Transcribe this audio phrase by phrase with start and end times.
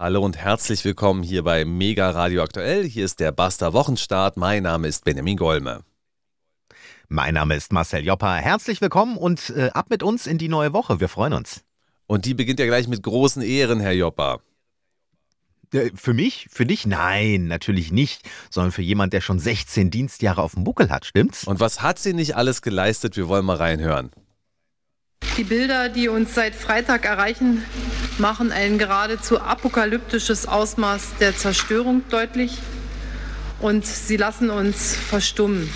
[0.00, 2.84] Hallo und herzlich willkommen hier bei Mega Radio Aktuell.
[2.84, 4.36] Hier ist der Basta Wochenstart.
[4.36, 5.82] Mein Name ist Benjamin Golme.
[7.08, 8.36] Mein Name ist Marcel Joppa.
[8.36, 11.00] Herzlich willkommen und äh, ab mit uns in die neue Woche.
[11.00, 11.64] Wir freuen uns.
[12.06, 14.38] Und die beginnt ja gleich mit großen Ehren, Herr Joppa.
[15.96, 16.46] Für mich?
[16.48, 16.86] Für dich?
[16.86, 21.42] Nein, natürlich nicht, sondern für jemand, der schon 16 Dienstjahre auf dem Buckel hat, stimmt's?
[21.42, 23.16] Und was hat sie nicht alles geleistet?
[23.16, 24.12] Wir wollen mal reinhören.
[25.38, 27.62] Die Bilder, die uns seit Freitag erreichen,
[28.18, 32.58] machen ein geradezu apokalyptisches Ausmaß der Zerstörung deutlich
[33.60, 35.70] und sie lassen uns verstummen.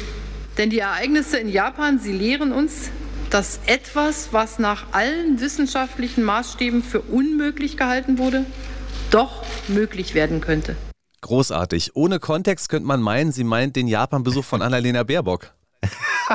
[0.59, 2.91] Denn die Ereignisse in Japan, sie lehren uns,
[3.31, 8.45] dass etwas, was nach allen wissenschaftlichen Maßstäben für unmöglich gehalten wurde,
[9.13, 10.75] doch möglich werden könnte.
[11.21, 11.95] Großartig.
[11.95, 15.53] Ohne Kontext könnte man meinen, sie meint den Japan-Besuch von Annalena Baerbock.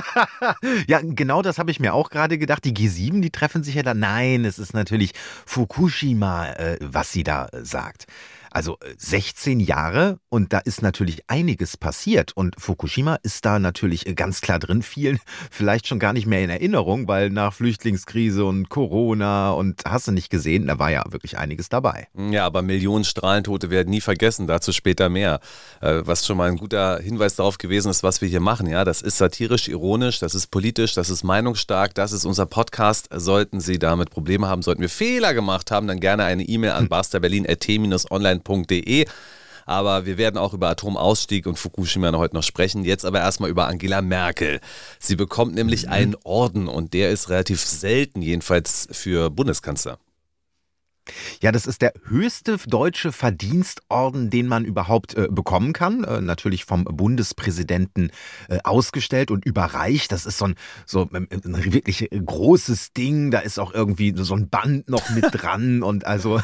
[0.87, 2.65] ja, genau das habe ich mir auch gerade gedacht.
[2.65, 3.93] Die G7, die treffen sich ja da.
[3.93, 5.13] Nein, es ist natürlich
[5.45, 8.07] Fukushima, äh, was sie da sagt.
[8.57, 14.07] Also 16 äh, Jahre und da ist natürlich einiges passiert und Fukushima ist da natürlich
[14.07, 14.81] äh, ganz klar drin.
[14.81, 15.19] Vielen
[15.51, 20.11] vielleicht schon gar nicht mehr in Erinnerung, weil nach Flüchtlingskrise und Corona und hast du
[20.11, 22.07] nicht gesehen, da war ja wirklich einiges dabei.
[22.17, 25.39] Ja, aber Millionen Strahlentote werden nie vergessen, dazu später mehr.
[25.79, 28.65] Äh, was schon mal ein guter Hinweis darauf gewesen ist, was wir hier machen.
[28.65, 33.07] Ja, das ist satirisch, ironisch, das ist politisch, das ist meinungsstark, das ist unser Podcast.
[33.13, 36.87] Sollten Sie damit Probleme haben, sollten wir Fehler gemacht haben, dann gerne eine E-Mail an
[36.89, 39.05] barsterberlin.t-online online.de.
[39.65, 42.85] Aber wir werden auch über Atomausstieg und Fukushima heute noch sprechen.
[42.85, 44.61] Jetzt aber erstmal über Angela Merkel.
[44.97, 45.91] Sie bekommt nämlich mhm.
[45.91, 49.99] einen Orden und der ist relativ selten, jedenfalls für Bundeskanzler.
[51.41, 56.03] Ja, das ist der höchste deutsche Verdienstorden, den man überhaupt äh, bekommen kann.
[56.03, 58.11] Äh, natürlich vom Bundespräsidenten
[58.49, 60.11] äh, ausgestellt und überreicht.
[60.11, 63.31] Das ist so ein, so ähm, ein wirklich äh, großes Ding.
[63.31, 65.83] Da ist auch irgendwie so ein Band noch mit dran.
[65.83, 66.41] und also,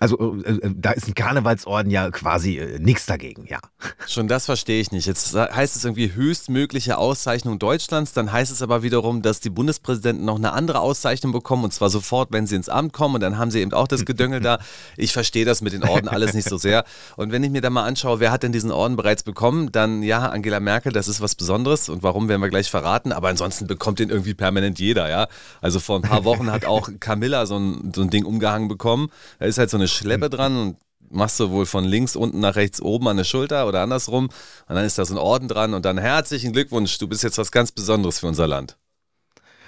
[0.00, 3.60] also äh, äh, da ist ein Karnevalsorden ja quasi nichts dagegen, ja.
[4.06, 5.06] Schon das verstehe ich nicht.
[5.06, 8.12] Jetzt heißt es irgendwie höchstmögliche Auszeichnung Deutschlands.
[8.12, 11.64] Dann heißt es aber wiederum, dass die Bundespräsidenten noch eine andere Auszeichnung bekommen.
[11.64, 13.16] Und zwar sofort, wenn sie ins Amt kommen.
[13.16, 14.58] Und dann haben sie eben auch das Gedöngel da.
[14.96, 16.84] Ich verstehe das mit den Orden alles nicht so sehr.
[17.16, 20.02] Und wenn ich mir da mal anschaue, wer hat denn diesen Orden bereits bekommen, dann
[20.02, 21.88] ja, Angela Merkel, das ist was Besonderes.
[21.88, 23.12] Und warum werden wir gleich verraten.
[23.12, 25.28] Aber ansonsten bekommt den irgendwie permanent jeder, ja.
[25.60, 29.10] Also vor ein paar Wochen hat auch Camilla so ein, so ein Ding umgehangen bekommen.
[29.38, 30.76] Da ist halt so eine Schleppe dran und
[31.10, 34.26] machst du wohl von links unten nach rechts oben an der Schulter oder andersrum.
[34.68, 37.38] Und dann ist da so ein Orden dran und dann herzlichen Glückwunsch, du bist jetzt
[37.38, 38.76] was ganz Besonderes für unser Land.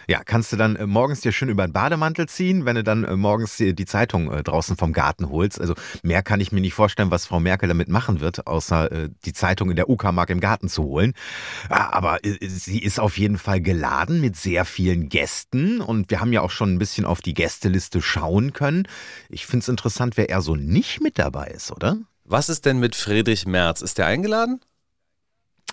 [0.06, 3.04] Ja, kannst du dann äh, morgens dir schön über den Bademantel ziehen, wenn du dann
[3.04, 5.60] äh, morgens die, Zeitung äh, draußen vom Garten holst.
[5.60, 9.32] Also mehr kann ich mir nicht vorstellen, was Frau Merkel damit machen wird, außer die
[9.32, 11.12] Zeitung in der Uckermark im Garten zu holen.
[11.68, 16.32] Aber äh, sie ist auf jeden Fall geladen mit sehr vielen Gästen und wir haben
[16.32, 18.88] ja auch schon ein bisschen auf die Gästeliste schauen können.
[19.28, 21.98] Ich finde es interessant, wer eher so nicht mit dabei ist, oder?
[22.24, 23.82] Was ist denn mit Friedrich Merz?
[23.82, 24.60] Ist der eingeladen?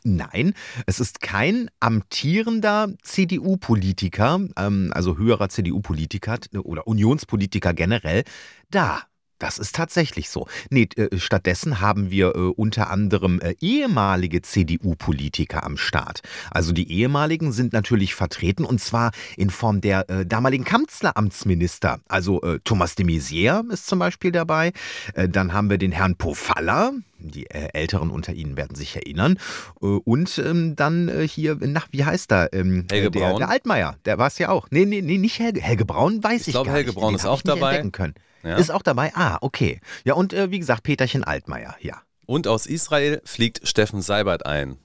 [0.04, 0.54] Nein,
[0.86, 8.24] es ist kein amtierender CDU-Politiker, ähm, also höherer CDU-Politiker oder Unionspolitiker generell,
[8.70, 9.04] da.
[9.44, 10.48] Das ist tatsächlich so.
[10.70, 16.22] Nee, äh, stattdessen haben wir äh, unter anderem äh, ehemalige CDU-Politiker am Start.
[16.50, 22.00] Also die ehemaligen sind natürlich vertreten und zwar in Form der äh, damaligen Kanzleramtsminister.
[22.08, 24.72] Also äh, Thomas de Maizière ist zum Beispiel dabei.
[25.14, 29.38] Äh, dann haben wir den Herrn Pofalla, die Älteren unter Ihnen werden sich erinnern.
[29.80, 32.54] Und ähm, dann hier, nach, wie heißt er?
[32.54, 33.40] Ähm, Helge der, Braun.
[33.40, 34.68] Der Altmaier, der war es ja auch.
[34.72, 35.62] Nee, nee, nee, nicht Helge.
[35.62, 37.00] Helge Braun weiß ich, ich glaub, gar Helge nicht.
[37.00, 37.82] Braun Den ist auch dabei.
[37.92, 38.14] Können.
[38.44, 38.58] Ja.
[38.58, 39.12] Ist auch dabei?
[39.16, 39.80] Ah, okay.
[40.04, 42.02] Ja, und äh, wie gesagt, Peterchen Altmaier, ja.
[42.26, 44.78] Und aus Israel fliegt Steffen Seibert ein.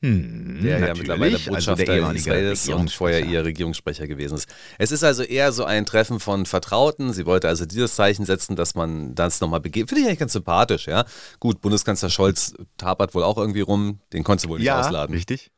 [0.00, 4.48] Hm, der ja mittlerweile Botschafter also in Israel ist und vorher ihr Regierungssprecher gewesen ist.
[4.78, 7.12] Es ist also eher so ein Treffen von Vertrauten.
[7.12, 9.88] Sie wollte also dieses Zeichen setzen, dass man das nochmal begeht.
[9.88, 11.04] Finde ich eigentlich ganz sympathisch, ja.
[11.40, 13.98] Gut, Bundeskanzler Scholz tapert wohl auch irgendwie rum.
[14.12, 15.16] Den konntest du wohl nicht ja, ausladen.
[15.16, 15.50] Richtig.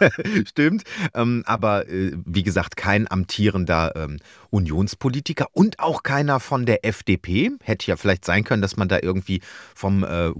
[0.46, 0.84] Stimmt.
[1.14, 4.18] Ähm, aber äh, wie gesagt, kein amtierender ähm,
[4.50, 7.50] Unionspolitiker und auch keiner von der FDP.
[7.62, 9.40] Hätte ja vielleicht sein können, dass man da irgendwie
[9.74, 10.30] vom äh,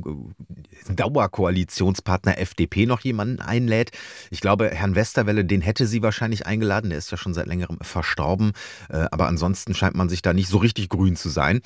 [0.88, 3.91] Dauerkoalitionspartner FDP noch jemanden einlädt.
[4.31, 6.91] Ich glaube, Herrn Westerwelle, den hätte sie wahrscheinlich eingeladen.
[6.91, 8.53] Der ist ja schon seit längerem verstorben.
[8.88, 11.61] Äh, aber ansonsten scheint man sich da nicht so richtig grün zu sein.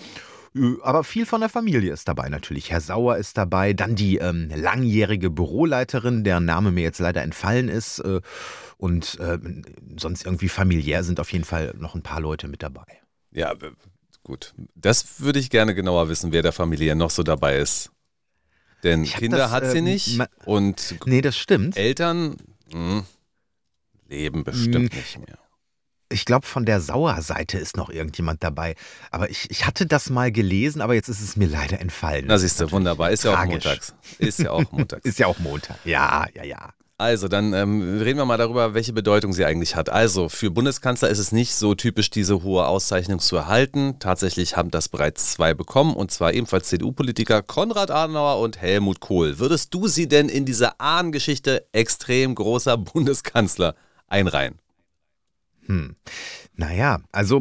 [0.54, 2.70] Äh, aber viel von der Familie ist dabei natürlich.
[2.70, 7.68] Herr Sauer ist dabei, dann die ähm, langjährige Büroleiterin, deren Name mir jetzt leider entfallen
[7.68, 7.98] ist.
[8.00, 8.20] Äh,
[8.76, 9.38] und äh,
[9.98, 12.86] sonst irgendwie familiär sind auf jeden Fall noch ein paar Leute mit dabei.
[13.32, 13.52] Ja,
[14.22, 14.54] gut.
[14.74, 17.90] Das würde ich gerne genauer wissen, wer der Familie noch so dabei ist.
[18.84, 21.76] Denn Kinder das, hat sie ähm, nicht und nee, das stimmt.
[21.76, 22.36] Eltern
[22.72, 23.04] mh, hm,
[24.08, 24.98] leben bestimmt hm.
[24.98, 25.38] nicht mehr.
[26.10, 28.74] Ich glaube, von der Sauerseite ist noch irgendjemand dabei.
[29.10, 32.24] Aber ich, ich hatte das mal gelesen, aber jetzt ist es mir leider entfallen.
[32.28, 33.10] Na, siehst du, wunderbar.
[33.10, 33.64] Ist tragisch.
[33.64, 33.94] ja auch montags.
[34.18, 35.04] Ist ja auch montags.
[35.04, 35.76] ist ja auch Montag.
[35.84, 36.70] Ja, ja, ja.
[37.00, 39.88] Also, dann ähm, reden wir mal darüber, welche Bedeutung sie eigentlich hat.
[39.88, 44.00] Also, für Bundeskanzler ist es nicht so typisch, diese hohe Auszeichnung zu erhalten.
[44.00, 49.38] Tatsächlich haben das bereits zwei bekommen, und zwar ebenfalls CDU-Politiker Konrad Adenauer und Helmut Kohl.
[49.38, 53.76] Würdest du sie denn in diese Ahnengeschichte extrem großer Bundeskanzler
[54.08, 54.58] einreihen?
[55.68, 55.96] Hm.
[56.60, 57.40] Naja, also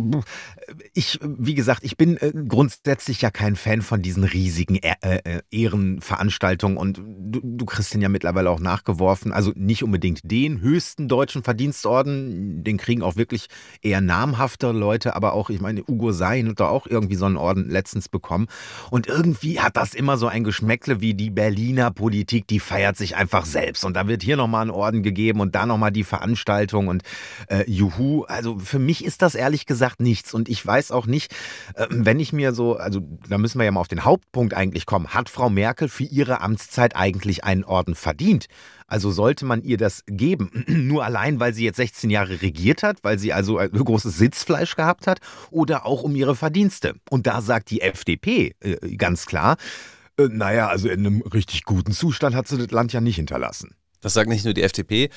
[0.94, 5.42] ich, wie gesagt, ich bin äh, grundsätzlich ja kein Fan von diesen riesigen e äh,
[5.50, 9.34] Ehrenveranstaltungen und du, du kriegst den ja mittlerweile auch nachgeworfen.
[9.34, 13.48] Also nicht unbedingt den höchsten deutschen Verdienstorden, den kriegen auch wirklich
[13.82, 17.38] eher namhafte Leute, aber auch, ich meine, Ugo Sein hat da auch irgendwie so einen
[17.38, 18.46] Orden letztens bekommen.
[18.92, 23.16] Und irgendwie hat das immer so ein Geschmäckle wie die Berliner Politik, die feiert sich
[23.16, 23.84] einfach selbst.
[23.84, 27.02] Und da wird hier nochmal ein Orden gegeben und da nochmal die Veranstaltung und
[27.48, 28.26] äh, Juhu.
[28.26, 30.34] Also für mich ist das ehrlich gesagt nichts.
[30.34, 31.34] Und ich weiß auch nicht,
[31.74, 34.86] äh, wenn ich mir so, also da müssen wir ja mal auf den Hauptpunkt eigentlich
[34.86, 35.08] kommen.
[35.08, 38.46] Hat Frau Merkel für ihre Amtszeit eigentlich einen Orden verdient?
[38.86, 43.04] Also sollte man ihr das geben, nur allein, weil sie jetzt 16 Jahre regiert hat,
[43.04, 45.20] weil sie also ein großes Sitzfleisch gehabt hat
[45.50, 46.96] oder auch um ihre Verdienste.
[47.10, 49.58] Und da sagt die FDP äh, ganz klar,
[50.18, 53.76] äh, naja, also in einem richtig guten Zustand hat sie das Land ja nicht hinterlassen.
[54.02, 55.10] Das sagt nicht nur die FDP.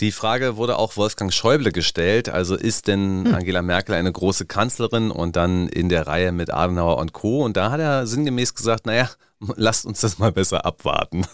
[0.00, 2.28] Die Frage wurde auch Wolfgang Schäuble gestellt.
[2.28, 3.34] Also ist denn hm.
[3.34, 7.44] Angela Merkel eine große Kanzlerin und dann in der Reihe mit Adenauer und Co.
[7.44, 9.10] Und da hat er sinngemäß gesagt, naja,
[9.56, 11.26] lasst uns das mal besser abwarten.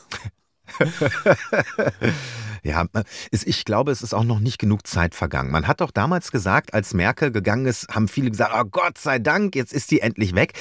[2.62, 2.86] ja,
[3.30, 5.50] ich glaube, es ist auch noch nicht genug Zeit vergangen.
[5.50, 9.18] Man hat doch damals gesagt, als Merkel gegangen ist, haben viele gesagt, oh Gott sei
[9.18, 10.54] Dank, jetzt ist die endlich weg.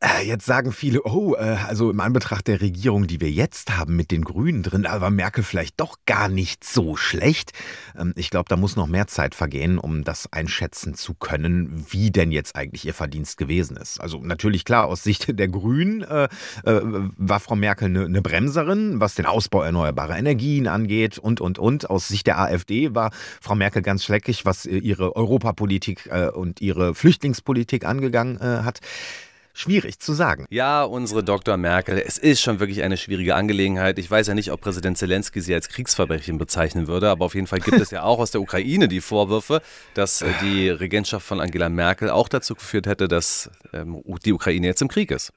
[0.00, 3.96] Äh, jetzt sagen viele, oh, äh, also im Anbetracht der Regierung, die wir jetzt haben
[3.96, 7.52] mit den Grünen drin, aber Merkel vielleicht doch gar nicht so schlecht.
[7.98, 12.12] Ähm, ich glaube, da muss noch mehr Zeit vergehen, um das einschätzen zu können, wie
[12.12, 14.00] denn jetzt eigentlich ihr Verdienst gewesen ist.
[14.00, 16.28] Also natürlich klar, aus Sicht der Grünen äh,
[16.64, 21.58] äh, war Frau Merkel eine, eine Bremserin, was den Ausbau erneuerbarer Energien angeht und, und,
[21.58, 21.90] und.
[21.90, 23.10] Aus Sicht der AfD war
[23.40, 28.80] Frau Merkel ganz schleckig, was ihre Europapolitik äh, und ihre Flüchtlingspolitik angegangen hat.
[29.58, 30.46] Schwierig zu sagen.
[30.50, 31.56] Ja, unsere Dr.
[31.56, 33.98] Merkel, es ist schon wirklich eine schwierige Angelegenheit.
[33.98, 37.48] Ich weiß ja nicht, ob Präsident Zelensky sie als Kriegsverbrechen bezeichnen würde, aber auf jeden
[37.48, 39.60] Fall gibt es ja auch aus der Ukraine die Vorwürfe,
[39.94, 44.68] dass äh, die Regentschaft von Angela Merkel auch dazu geführt hätte, dass ähm, die Ukraine
[44.68, 45.32] jetzt im Krieg ist.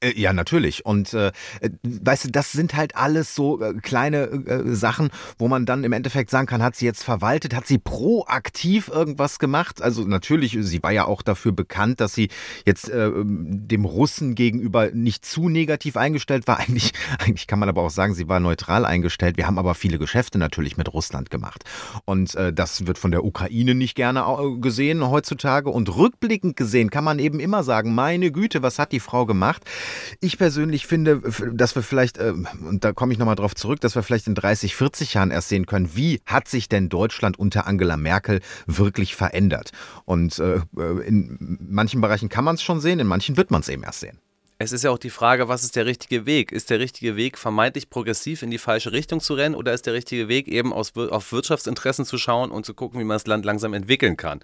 [0.00, 0.84] Äh, ja, natürlich.
[0.86, 1.28] Und äh,
[1.60, 5.84] äh, weißt du, das sind halt alles so äh, kleine äh, Sachen, wo man dann
[5.84, 9.82] im Endeffekt sagen kann, hat sie jetzt verwaltet, hat sie proaktiv irgendwas gemacht?
[9.82, 12.28] Also natürlich, sie war ja auch dafür bekannt, dass sie
[12.64, 16.58] jetzt äh, dem Russen gegenüber nicht zu negativ eingestellt war.
[16.64, 19.36] Eigentlich, eigentlich kann man aber auch sagen, sie war neutral eingestellt.
[19.36, 21.64] Wir haben aber viele Geschäfte natürlich mit Russland gemacht.
[22.04, 24.24] Und das wird von der Ukraine nicht gerne
[24.60, 25.68] gesehen heutzutage.
[25.70, 29.53] Und rückblickend gesehen kann man eben immer sagen, meine Güte, was hat die Frau gemacht?
[29.54, 29.64] Gemacht.
[30.20, 31.22] Ich persönlich finde,
[31.52, 34.34] dass wir vielleicht, äh, und da komme ich nochmal drauf zurück, dass wir vielleicht in
[34.34, 39.14] 30, 40 Jahren erst sehen können, wie hat sich denn Deutschland unter Angela Merkel wirklich
[39.14, 39.70] verändert.
[40.04, 40.60] Und äh,
[41.06, 44.00] in manchen Bereichen kann man es schon sehen, in manchen wird man es eben erst
[44.00, 44.18] sehen.
[44.58, 46.52] Es ist ja auch die Frage, was ist der richtige Weg?
[46.52, 49.94] Ist der richtige Weg vermeintlich progressiv in die falsche Richtung zu rennen oder ist der
[49.94, 53.44] richtige Weg eben aus, auf Wirtschaftsinteressen zu schauen und zu gucken, wie man das Land
[53.44, 54.40] langsam entwickeln kann?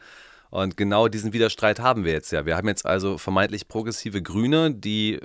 [0.51, 2.45] Und genau diesen Widerstreit haben wir jetzt ja.
[2.45, 5.21] Wir haben jetzt also vermeintlich progressive Grüne, die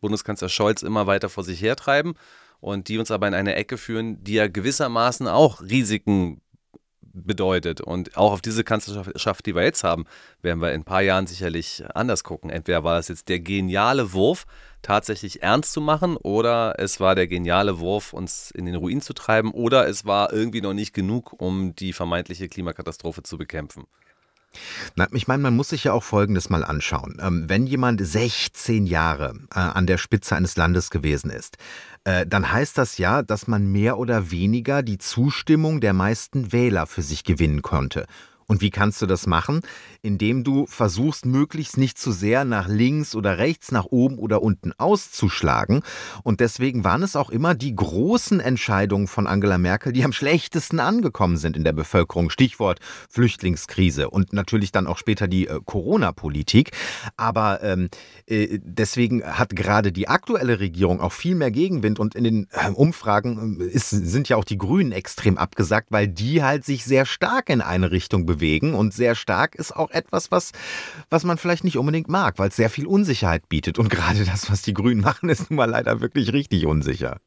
[0.00, 2.14] Bundeskanzler Scholz immer weiter vor sich hertreiben
[2.60, 6.40] und die uns aber in eine Ecke führen, die ja gewissermaßen auch Risiken
[7.12, 7.80] bedeutet.
[7.80, 10.06] Und auch auf diese Kanzlerschaft, die wir jetzt haben,
[10.40, 12.50] werden wir in ein paar Jahren sicherlich anders gucken.
[12.50, 14.46] Entweder war das jetzt der geniale Wurf,
[14.80, 19.12] tatsächlich ernst zu machen, oder es war der geniale Wurf, uns in den Ruin zu
[19.12, 23.84] treiben, oder es war irgendwie noch nicht genug, um die vermeintliche Klimakatastrophe zu bekämpfen.
[24.96, 27.18] Na, ich meine, man muss sich ja auch Folgendes mal anschauen.
[27.20, 31.56] Ähm, wenn jemand 16 Jahre äh, an der Spitze eines Landes gewesen ist,
[32.04, 36.86] äh, dann heißt das ja, dass man mehr oder weniger die Zustimmung der meisten Wähler
[36.86, 38.06] für sich gewinnen konnte.
[38.46, 39.60] Und wie kannst du das machen?
[40.02, 44.72] Indem du versuchst, möglichst nicht zu sehr nach links oder rechts, nach oben oder unten
[44.76, 45.82] auszuschlagen.
[46.22, 50.80] Und deswegen waren es auch immer die großen Entscheidungen von Angela Merkel, die am schlechtesten
[50.80, 52.30] angekommen sind in der Bevölkerung.
[52.30, 56.70] Stichwort Flüchtlingskrise und natürlich dann auch später die äh, Corona-Politik.
[57.16, 57.88] Aber ähm,
[58.26, 62.70] äh, deswegen hat gerade die aktuelle Regierung auch viel mehr Gegenwind und in den äh,
[62.70, 67.06] Umfragen äh, ist, sind ja auch die Grünen extrem abgesagt, weil die halt sich sehr
[67.06, 70.52] stark in eine Richtung bewegen bewegen und sehr stark ist auch etwas, was,
[71.10, 73.78] was man vielleicht nicht unbedingt mag, weil es sehr viel Unsicherheit bietet.
[73.78, 77.18] Und gerade das, was die Grünen machen, ist nun mal leider wirklich richtig unsicher.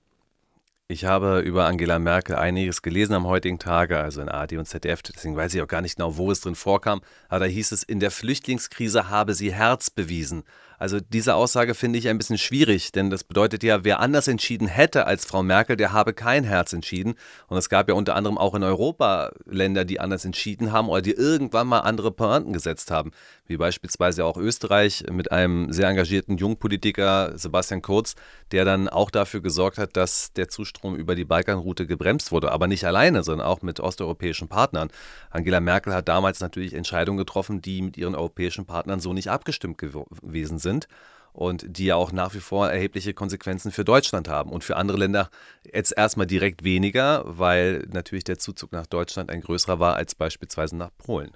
[0.88, 5.02] Ich habe über Angela Merkel einiges gelesen am heutigen Tage, also in ARD und ZDF,
[5.02, 7.02] deswegen weiß ich auch gar nicht genau, wo es drin vorkam.
[7.28, 10.44] Aber da hieß es, in der Flüchtlingskrise habe sie Herz bewiesen.
[10.78, 14.68] Also diese Aussage finde ich ein bisschen schwierig, denn das bedeutet ja, wer anders entschieden
[14.68, 17.16] hätte als Frau Merkel, der habe kein Herz entschieden.
[17.48, 21.02] Und es gab ja unter anderem auch in Europa Länder, die anders entschieden haben oder
[21.02, 23.12] die irgendwann mal andere Pointen gesetzt haben,
[23.48, 28.16] wie beispielsweise auch Österreich mit einem sehr engagierten Jungpolitiker Sebastian Kurz,
[28.52, 32.68] der dann auch dafür gesorgt hat, dass der Zustrom über die Balkanroute gebremst wurde, aber
[32.68, 34.90] nicht alleine, sondern auch mit osteuropäischen Partnern.
[35.30, 39.78] Angela Merkel hat damals natürlich Entscheidungen getroffen, die mit ihren europäischen Partnern so nicht abgestimmt
[39.78, 40.88] gewesen sind
[41.36, 44.98] und die ja auch nach wie vor erhebliche Konsequenzen für Deutschland haben und für andere
[44.98, 45.30] Länder
[45.72, 50.78] jetzt erstmal direkt weniger, weil natürlich der Zuzug nach Deutschland ein größerer war als beispielsweise
[50.78, 51.32] nach Polen.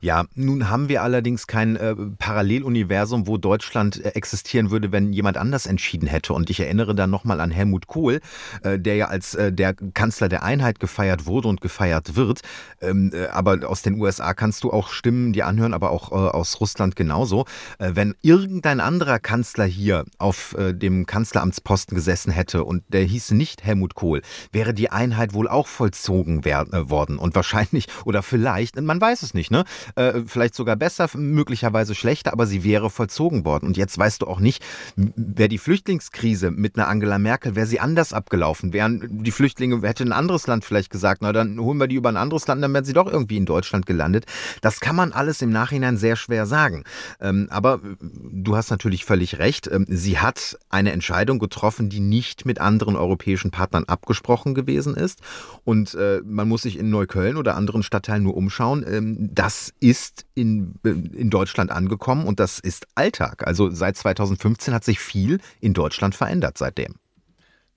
[0.00, 5.36] Ja, nun haben wir allerdings kein äh, Paralleluniversum, wo Deutschland äh, existieren würde, wenn jemand
[5.36, 6.32] anders entschieden hätte.
[6.32, 8.20] Und ich erinnere dann nochmal an Helmut Kohl,
[8.62, 12.40] äh, der ja als äh, der Kanzler der Einheit gefeiert wurde und gefeiert wird.
[12.80, 16.14] Ähm, äh, aber aus den USA kannst du auch Stimmen dir anhören, aber auch äh,
[16.14, 17.44] aus Russland genauso.
[17.78, 23.94] wenn irgendein anderer Kanzler hier auf dem Kanzleramtsposten gesessen hätte und der hieße nicht Helmut
[23.94, 27.18] Kohl, wäre die Einheit wohl auch vollzogen werden, worden.
[27.18, 29.64] Und wahrscheinlich oder vielleicht, man weiß es nicht, nicht, ne?
[29.96, 33.66] Äh, vielleicht sogar besser, möglicherweise schlechter, aber sie wäre vollzogen worden.
[33.66, 34.62] Und jetzt weißt du auch nicht,
[34.96, 38.72] wäre die Flüchtlingskrise mit einer Angela Merkel, wäre sie anders abgelaufen.
[38.72, 42.08] Wären die Flüchtlinge, hätte ein anderes Land vielleicht gesagt, na dann holen wir die über
[42.08, 44.26] ein anderes Land, dann wären sie doch irgendwie in Deutschland gelandet.
[44.60, 46.84] Das kann man alles im Nachhinein sehr schwer sagen.
[47.20, 49.68] Ähm, aber äh, du hast natürlich völlig recht.
[49.72, 55.20] Ähm, sie hat eine Entscheidung getroffen, die nicht mit anderen europäischen Partnern abgesprochen gewesen ist.
[55.64, 58.84] Und äh, man muss sich in Neukölln oder anderen Stadtteilen nur umschauen.
[58.88, 63.46] Ähm, das ist in, in Deutschland angekommen und das ist Alltag.
[63.46, 66.96] Also seit 2015 hat sich viel in Deutschland verändert seitdem.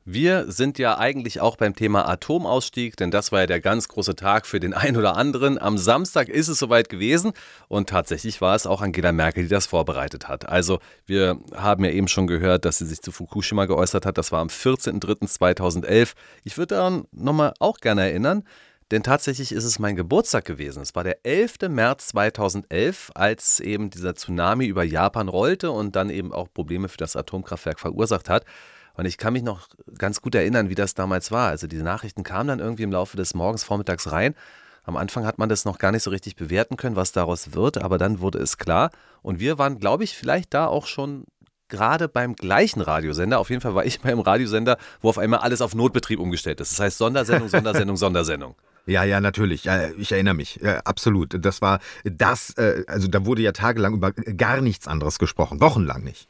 [0.07, 4.15] Wir sind ja eigentlich auch beim Thema Atomausstieg, denn das war ja der ganz große
[4.15, 5.57] Tag für den einen oder anderen.
[5.57, 7.31] Am Samstag ist es soweit gewesen
[7.69, 10.47] und tatsächlich war es auch Angela Merkel, die das vorbereitet hat.
[10.47, 14.19] Also wir haben ja eben schon gehört, dass sie sich zu Fukushima geäußert hat.
[14.19, 16.11] Das war am 14.03.2011.
[16.43, 18.43] Ich würde daran nochmal auch gerne erinnern.
[18.91, 20.81] Denn tatsächlich ist es mein Geburtstag gewesen.
[20.81, 21.69] Es war der 11.
[21.69, 26.97] März 2011, als eben dieser Tsunami über Japan rollte und dann eben auch Probleme für
[26.97, 28.45] das Atomkraftwerk verursacht hat.
[28.93, 31.49] Und ich kann mich noch ganz gut erinnern, wie das damals war.
[31.49, 34.35] Also diese Nachrichten kamen dann irgendwie im Laufe des Morgens, Vormittags rein.
[34.83, 37.79] Am Anfang hat man das noch gar nicht so richtig bewerten können, was daraus wird,
[37.79, 38.91] aber dann wurde es klar.
[39.23, 41.25] Und wir waren, glaube ich, vielleicht da auch schon
[41.69, 43.39] gerade beim gleichen Radiosender.
[43.39, 46.73] Auf jeden Fall war ich beim Radiosender, wo auf einmal alles auf Notbetrieb umgestellt ist.
[46.73, 48.55] Das heißt Sondersendung, Sondersendung, Sondersendung.
[48.85, 49.67] Ja, ja, natürlich.
[49.97, 50.59] Ich erinnere mich.
[50.83, 51.43] absolut.
[51.43, 55.59] Das war das, äh, also da wurde ja tagelang über gar nichts anderes gesprochen.
[55.59, 56.27] Wochenlang nicht.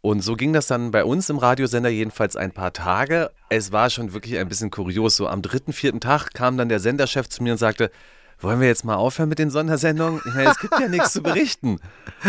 [0.00, 3.30] Und so ging das dann bei uns im Radiosender jedenfalls ein paar Tage.
[3.48, 5.16] Es war schon wirklich ein bisschen kurios.
[5.16, 7.90] So am dritten, vierten Tag kam dann der Senderchef zu mir und sagte,
[8.40, 10.20] wollen wir jetzt mal aufhören mit den Sondersendungen?
[10.24, 11.80] Ich meine, es gibt ja nichts zu berichten.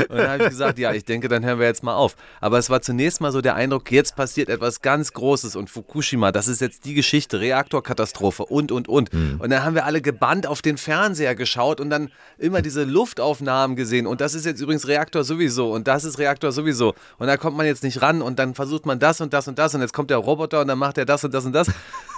[0.09, 2.15] Und dann habe ich gesagt, ja, ich denke, dann hören wir jetzt mal auf.
[2.41, 6.31] Aber es war zunächst mal so der Eindruck, jetzt passiert etwas ganz Großes und Fukushima,
[6.31, 9.13] das ist jetzt die Geschichte, Reaktorkatastrophe und, und, und.
[9.13, 9.35] Mhm.
[9.39, 13.75] Und dann haben wir alle gebannt auf den Fernseher geschaut und dann immer diese Luftaufnahmen
[13.75, 14.07] gesehen.
[14.07, 16.95] Und das ist jetzt übrigens Reaktor sowieso und das ist Reaktor sowieso.
[17.19, 19.59] Und da kommt man jetzt nicht ran und dann versucht man das und das und
[19.59, 21.67] das und jetzt kommt der Roboter und dann macht er das und das und das.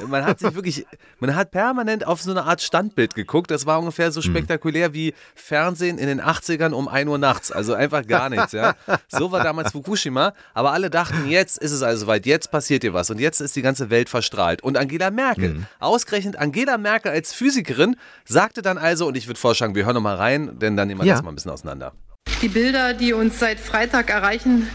[0.07, 0.85] Man hat sich wirklich,
[1.19, 3.51] man hat permanent auf so eine Art Standbild geguckt.
[3.51, 4.31] Das war ungefähr so hm.
[4.31, 7.51] spektakulär wie Fernsehen in den 80ern um 1 Uhr nachts.
[7.51, 8.75] Also einfach gar nichts, ja.
[9.07, 12.93] So war damals Fukushima, aber alle dachten, jetzt ist es also weit, jetzt passiert hier
[12.93, 14.63] was und jetzt ist die ganze Welt verstrahlt.
[14.63, 15.65] Und Angela Merkel, mhm.
[15.79, 17.95] ausgerechnet Angela Merkel als Physikerin,
[18.25, 21.01] sagte dann also, und ich würde vorschlagen, wir hören noch mal rein, denn dann nehmen
[21.01, 21.15] wir ja.
[21.15, 21.93] das mal ein bisschen auseinander.
[22.41, 24.67] Die Bilder, die uns seit Freitag erreichen,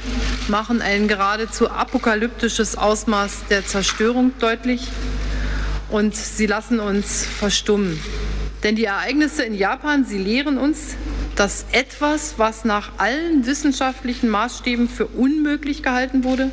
[0.49, 4.89] machen ein geradezu apokalyptisches Ausmaß der Zerstörung deutlich
[5.89, 8.01] und sie lassen uns verstummen.
[8.66, 10.96] Denn die Ereignisse in Japan, sie lehren uns,
[11.37, 16.50] dass etwas, was nach allen wissenschaftlichen Maßstäben für unmöglich gehalten wurde,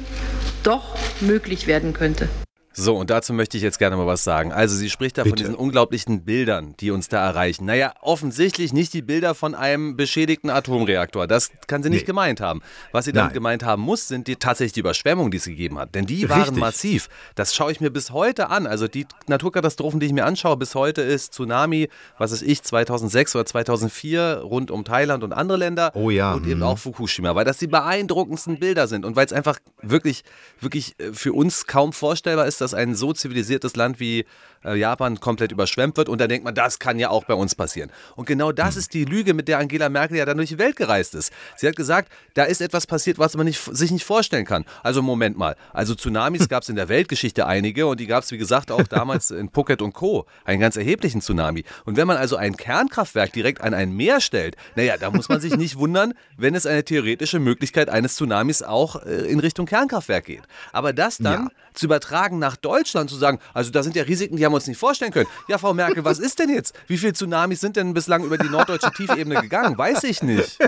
[0.61, 2.29] doch möglich werden könnte.
[2.75, 4.51] So, und dazu möchte ich jetzt gerne mal was sagen.
[4.51, 5.35] Also, sie spricht da Bitte.
[5.35, 7.65] von diesen unglaublichen Bildern, die uns da erreichen.
[7.65, 11.27] Naja, offensichtlich nicht die Bilder von einem beschädigten Atomreaktor.
[11.27, 12.07] Das kann sie nicht nee.
[12.07, 12.61] gemeint haben.
[12.91, 13.35] Was sie damit Nein.
[13.35, 15.93] gemeint haben muss, sind die, tatsächlich die Überschwemmungen, die es gegeben hat.
[15.93, 16.57] Denn die waren Richtig.
[16.57, 17.09] massiv.
[17.35, 18.65] Das schaue ich mir bis heute an.
[18.65, 23.35] Also, die Naturkatastrophen, die ich mir anschaue, bis heute ist Tsunami, was ist ich, 2006
[23.35, 25.91] oder 2004, rund um Thailand und andere Länder.
[25.93, 26.33] Oh ja.
[26.33, 26.63] Und eben mhm.
[26.63, 30.23] auch Fukushima, weil das die beeindruckendsten Bilder sind und weil es einfach wirklich,
[30.59, 34.25] wirklich äh, für uns kaum vorstellbar ist, dass ein so zivilisiertes Land wie
[34.63, 37.91] Japan komplett überschwemmt wird und dann denkt man, das kann ja auch bei uns passieren.
[38.15, 40.75] Und genau das ist die Lüge, mit der Angela Merkel ja dann durch die Welt
[40.75, 41.31] gereist ist.
[41.57, 44.65] Sie hat gesagt, da ist etwas passiert, was man nicht, sich nicht vorstellen kann.
[44.81, 48.31] Also Moment mal, also Tsunamis gab es in der Weltgeschichte einige und die gab es,
[48.31, 50.25] wie gesagt, auch damals in Phuket und Co.
[50.45, 51.63] Einen ganz erheblichen Tsunami.
[51.85, 55.41] Und wenn man also ein Kernkraftwerk direkt an ein Meer stellt, naja, da muss man
[55.41, 60.25] sich nicht wundern, wenn es eine theoretische Möglichkeit eines Tsunamis auch äh, in Richtung Kernkraftwerk
[60.25, 60.43] geht.
[60.71, 61.51] Aber das dann ja.
[61.73, 64.67] zu übertragen nach Deutschland, zu sagen, also da sind ja Risiken, die haben wir uns
[64.67, 65.27] nicht vorstellen können.
[65.47, 66.75] Ja, Frau Merkel, was ist denn jetzt?
[66.87, 69.77] Wie viele Tsunamis sind denn bislang über die norddeutsche Tiefebene gegangen?
[69.77, 70.59] Weiß ich nicht.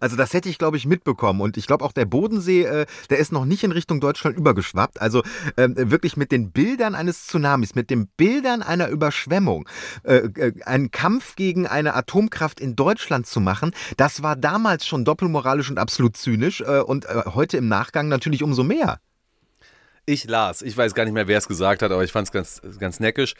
[0.00, 1.40] Also das hätte ich, glaube ich, mitbekommen.
[1.40, 5.00] Und ich glaube auch der Bodensee, äh, der ist noch nicht in Richtung Deutschland übergeschwappt.
[5.00, 5.22] Also
[5.56, 9.68] äh, wirklich mit den Bildern eines Tsunamis, mit den Bildern einer Überschwemmung,
[10.04, 15.04] äh, äh, einen Kampf gegen eine Atomkraft in Deutschland zu machen, das war damals schon
[15.04, 18.98] doppelmoralisch und absolut zynisch äh, und äh, heute im Nachgang natürlich umso mehr.
[20.04, 22.32] Ich las, ich weiß gar nicht mehr, wer es gesagt hat, aber ich fand es
[22.32, 23.34] ganz, ganz neckisch.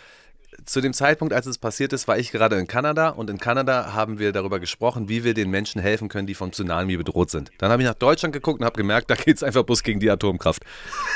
[0.66, 3.94] Zu dem Zeitpunkt, als es passiert ist, war ich gerade in Kanada und in Kanada
[3.94, 7.50] haben wir darüber gesprochen, wie wir den Menschen helfen können, die vom Tsunami bedroht sind.
[7.58, 9.98] Dann habe ich nach Deutschland geguckt und habe gemerkt, da geht es einfach bloß gegen
[9.98, 10.62] die Atomkraft.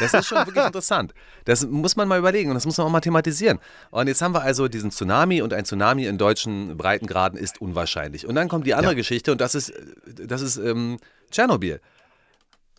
[0.00, 1.12] Das ist schon wirklich interessant.
[1.44, 3.60] Das muss man mal überlegen und das muss man auch mal thematisieren.
[3.90, 8.26] Und jetzt haben wir also diesen Tsunami und ein Tsunami in deutschen Breitengraden ist unwahrscheinlich.
[8.26, 8.96] Und dann kommt die andere ja.
[8.96, 9.72] Geschichte und das ist,
[10.06, 10.98] das ist ähm,
[11.30, 11.80] Tschernobyl.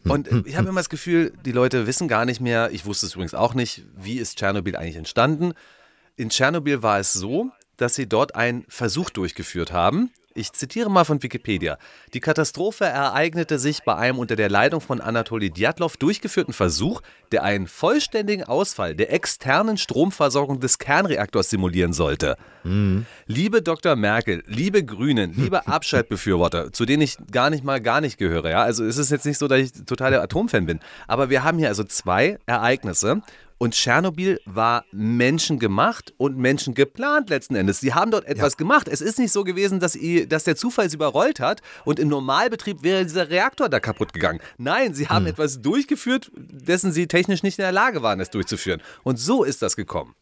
[0.10, 3.14] Und ich habe immer das Gefühl, die Leute wissen gar nicht mehr, ich wusste es
[3.14, 5.54] übrigens auch nicht, wie ist Tschernobyl eigentlich entstanden.
[6.16, 11.04] In Tschernobyl war es so, dass sie dort einen Versuch durchgeführt haben, ich zitiere mal
[11.04, 11.78] von Wikipedia.
[12.14, 17.02] Die Katastrophe ereignete sich bei einem unter der Leitung von Anatoli Djatlov durchgeführten Versuch,
[17.32, 22.38] der einen vollständigen Ausfall der externen Stromversorgung des Kernreaktors simulieren sollte.
[22.64, 23.06] Mhm.
[23.26, 23.96] Liebe Dr.
[23.96, 28.62] Merkel, liebe Grünen, liebe Abschaltbefürworter, zu denen ich gar nicht mal gar nicht gehöre, ja,
[28.62, 31.70] also es ist jetzt nicht so, dass ich totaler Atomfan bin, aber wir haben hier
[31.70, 33.22] also zwei Ereignisse
[33.58, 37.80] und Tschernobyl war menschengemacht und menschengeplant letzten Endes.
[37.80, 38.58] Sie haben dort etwas ja.
[38.58, 38.88] gemacht.
[38.88, 42.08] Es ist nicht so gewesen, dass, ihr, dass der Zufall sie überrollt hat und im
[42.08, 44.40] Normalbetrieb wäre dieser Reaktor da kaputt gegangen.
[44.58, 45.32] Nein, sie haben hm.
[45.32, 48.82] etwas durchgeführt, dessen sie technisch nicht in der Lage waren, es durchzuführen.
[49.04, 50.16] Und so ist das gekommen.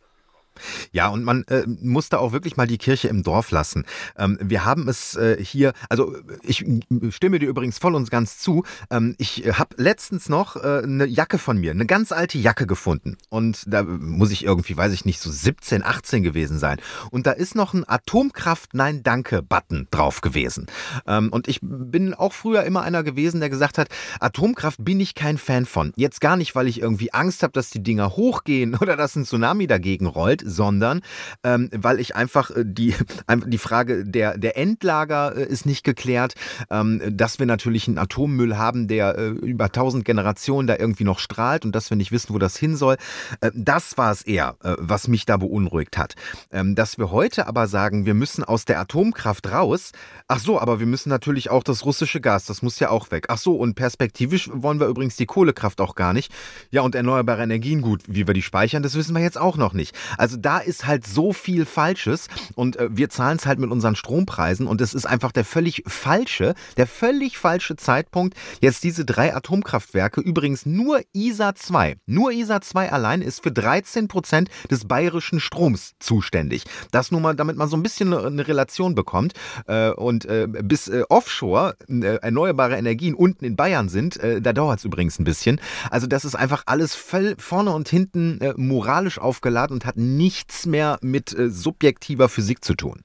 [0.92, 3.86] Ja, und man äh, muss da auch wirklich mal die Kirche im Dorf lassen.
[4.18, 6.66] Ähm, wir haben es äh, hier, also ich
[7.10, 8.64] stimme dir übrigens voll und ganz zu.
[8.90, 13.18] Ähm, ich habe letztens noch äh, eine Jacke von mir, eine ganz alte Jacke gefunden.
[13.30, 16.80] Und da muss ich irgendwie, weiß ich nicht, so 17, 18 gewesen sein.
[17.12, 20.68] Und da ist noch ein Atomkraft Nein Danke Button drauf gewesen.
[21.08, 25.16] Ähm, und ich bin auch früher immer einer gewesen, der gesagt hat, Atomkraft bin ich
[25.16, 25.94] kein Fan von.
[25.96, 29.26] Jetzt gar nicht, weil ich irgendwie Angst habe, dass die Dinger hochgehen oder dass ein
[29.26, 31.02] Tsunami dagegen rollt, sondern
[31.44, 32.96] ähm, weil ich einfach äh, die,
[33.48, 36.36] die Frage der, der Endlager äh, ist nicht geklärt,
[36.70, 41.20] ähm, dass wir natürlich einen Atommüll haben, der äh, über tausend Generationen da irgendwie noch
[41.20, 42.98] strahlt und dass wir nicht wissen, wo das hin soll.
[43.42, 46.16] Äh, das war es eher, äh, was mich da beunruhigt hat.
[46.52, 49.92] Ähm, dass wir heute aber sagen, wir müssen aus der Atomkraft raus.
[50.28, 53.26] Ach so, aber wir müssen natürlich auch das russische Gas, das muss ja auch weg.
[53.30, 56.32] Ach so, und perspektivisch wollen wir übrigens die Kohlekraft auch gar nicht.
[56.72, 59.74] Ja, und erneuerbare Energien, gut, wie wir die speichern, das wissen wir jetzt auch noch
[59.74, 59.96] nicht.
[60.18, 63.72] Also also da ist halt so viel Falsches und äh, wir zahlen es halt mit
[63.72, 69.06] unseren Strompreisen und es ist einfach der völlig falsche, der völlig falsche Zeitpunkt, jetzt diese
[69.06, 74.86] drei Atomkraftwerke, übrigens nur ISA 2, nur ISA 2 allein ist für 13 Prozent des
[74.86, 76.66] bayerischen Stroms zuständig.
[76.92, 79.36] Das nur mal, damit man so ein bisschen eine Relation bekommt
[79.68, 84.52] äh, und äh, bis äh, Offshore äh, erneuerbare Energien unten in Bayern sind, äh, da
[84.52, 85.62] dauert es übrigens ein bisschen.
[85.90, 90.66] Also das ist einfach alles voll vorne und hinten moralisch aufgeladen und hat nie nichts
[90.66, 93.04] mehr mit äh, subjektiver Physik zu tun.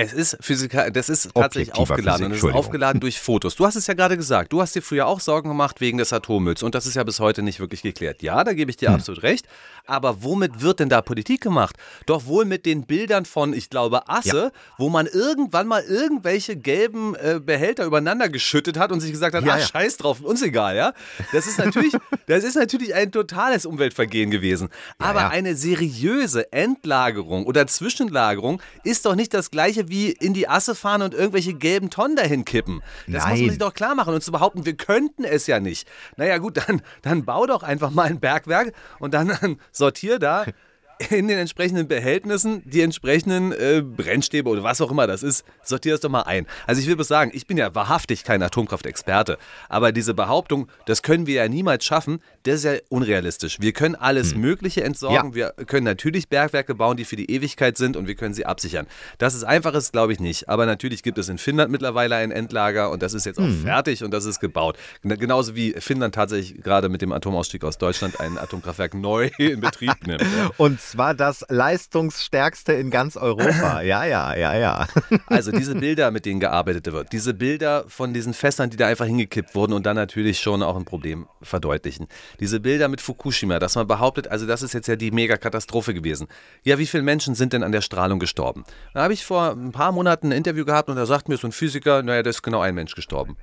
[0.00, 3.56] Es ist Physiker, das ist tatsächlich aufgeladen und es ist aufgeladen durch Fotos.
[3.56, 6.12] Du hast es ja gerade gesagt, du hast dir früher auch Sorgen gemacht wegen des
[6.12, 8.22] Atommülls und das ist ja bis heute nicht wirklich geklärt.
[8.22, 8.94] Ja, da gebe ich dir hm.
[8.94, 9.48] absolut recht.
[9.86, 11.76] Aber womit wird denn da Politik gemacht?
[12.06, 14.50] Doch wohl mit den Bildern von, ich glaube, Asse, ja.
[14.76, 19.44] wo man irgendwann mal irgendwelche gelben äh, Behälter übereinander geschüttet hat und sich gesagt hat,
[19.44, 19.66] ja, ach, ja.
[19.66, 20.92] scheiß drauf, uns egal, ja?
[21.32, 21.94] Das ist natürlich,
[22.26, 24.68] das ist natürlich ein totales Umweltvergehen gewesen.
[24.98, 30.74] Aber eine seriöse Endlagerung oder Zwischenlagerung ist doch nicht das gleiche wie in die Asse
[30.74, 32.82] fahren und irgendwelche gelben Tonnen dahin kippen.
[33.06, 33.32] Das Nein.
[33.32, 35.88] muss man sich doch klar machen und zu behaupten, wir könnten es ja nicht.
[36.16, 40.46] Naja gut, dann, dann bau doch einfach mal ein Bergwerk und dann, dann sortier da
[41.10, 45.92] in den entsprechenden Behältnissen die entsprechenden äh, Brennstäbe oder was auch immer das ist, sortier
[45.92, 46.46] das doch mal ein.
[46.66, 51.02] Also ich will bloß sagen, ich bin ja wahrhaftig kein Atomkraftexperte, aber diese Behauptung, das
[51.02, 53.60] können wir ja niemals schaffen, das ist ja unrealistisch.
[53.60, 54.40] Wir können alles hm.
[54.40, 55.34] Mögliche entsorgen, ja.
[55.56, 58.86] wir können natürlich Bergwerke bauen, die für die Ewigkeit sind und wir können sie absichern.
[59.18, 62.90] Das ist einfaches, glaube ich nicht, aber natürlich gibt es in Finnland mittlerweile ein Endlager
[62.90, 63.62] und das ist jetzt auch hm.
[63.62, 64.76] fertig und das ist gebaut.
[65.02, 69.94] Genauso wie Finnland tatsächlich gerade mit dem Atomausstieg aus Deutschland ein Atomkraftwerk neu in Betrieb
[70.06, 70.24] nimmt.
[70.56, 73.82] Und zwar das leistungsstärkste in ganz Europa.
[73.88, 74.86] Ja, ja, ja, ja.
[75.26, 79.06] Also diese Bilder, mit denen gearbeitet wird, diese Bilder von diesen Fässern, die da einfach
[79.06, 82.08] hingekippt wurden und dann natürlich schon auch ein Problem verdeutlichen.
[82.40, 86.28] Diese Bilder mit Fukushima, dass man behauptet, also das ist jetzt ja die Megakatastrophe gewesen.
[86.64, 88.64] Ja, wie viele Menschen sind denn an der Strahlung gestorben?
[88.94, 91.46] Da habe ich vor ein paar Monaten ein Interview gehabt und da sagt mir so
[91.46, 93.36] ein Physiker, naja, da ist genau ein Mensch gestorben.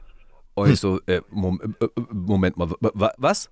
[0.56, 2.70] Und ich so, äh, Moment, äh, Moment mal,
[3.18, 3.50] was?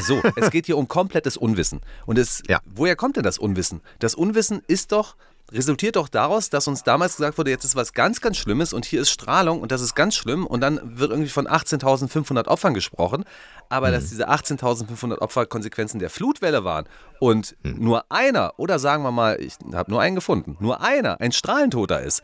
[0.00, 1.80] So, es geht hier um komplettes Unwissen.
[2.06, 2.60] Und es, ja.
[2.64, 3.80] woher kommt denn das Unwissen?
[3.98, 5.16] Das Unwissen ist doch,
[5.52, 8.84] resultiert doch daraus, dass uns damals gesagt wurde, jetzt ist was ganz, ganz Schlimmes und
[8.84, 12.74] hier ist Strahlung und das ist ganz schlimm und dann wird irgendwie von 18.500 Opfern
[12.74, 13.24] gesprochen,
[13.68, 13.92] aber mhm.
[13.92, 16.86] dass diese 18.500 Opfer Konsequenzen der Flutwelle waren
[17.20, 17.76] und mhm.
[17.78, 22.02] nur einer, oder sagen wir mal, ich habe nur einen gefunden, nur einer ein Strahlentoter
[22.02, 22.22] ist,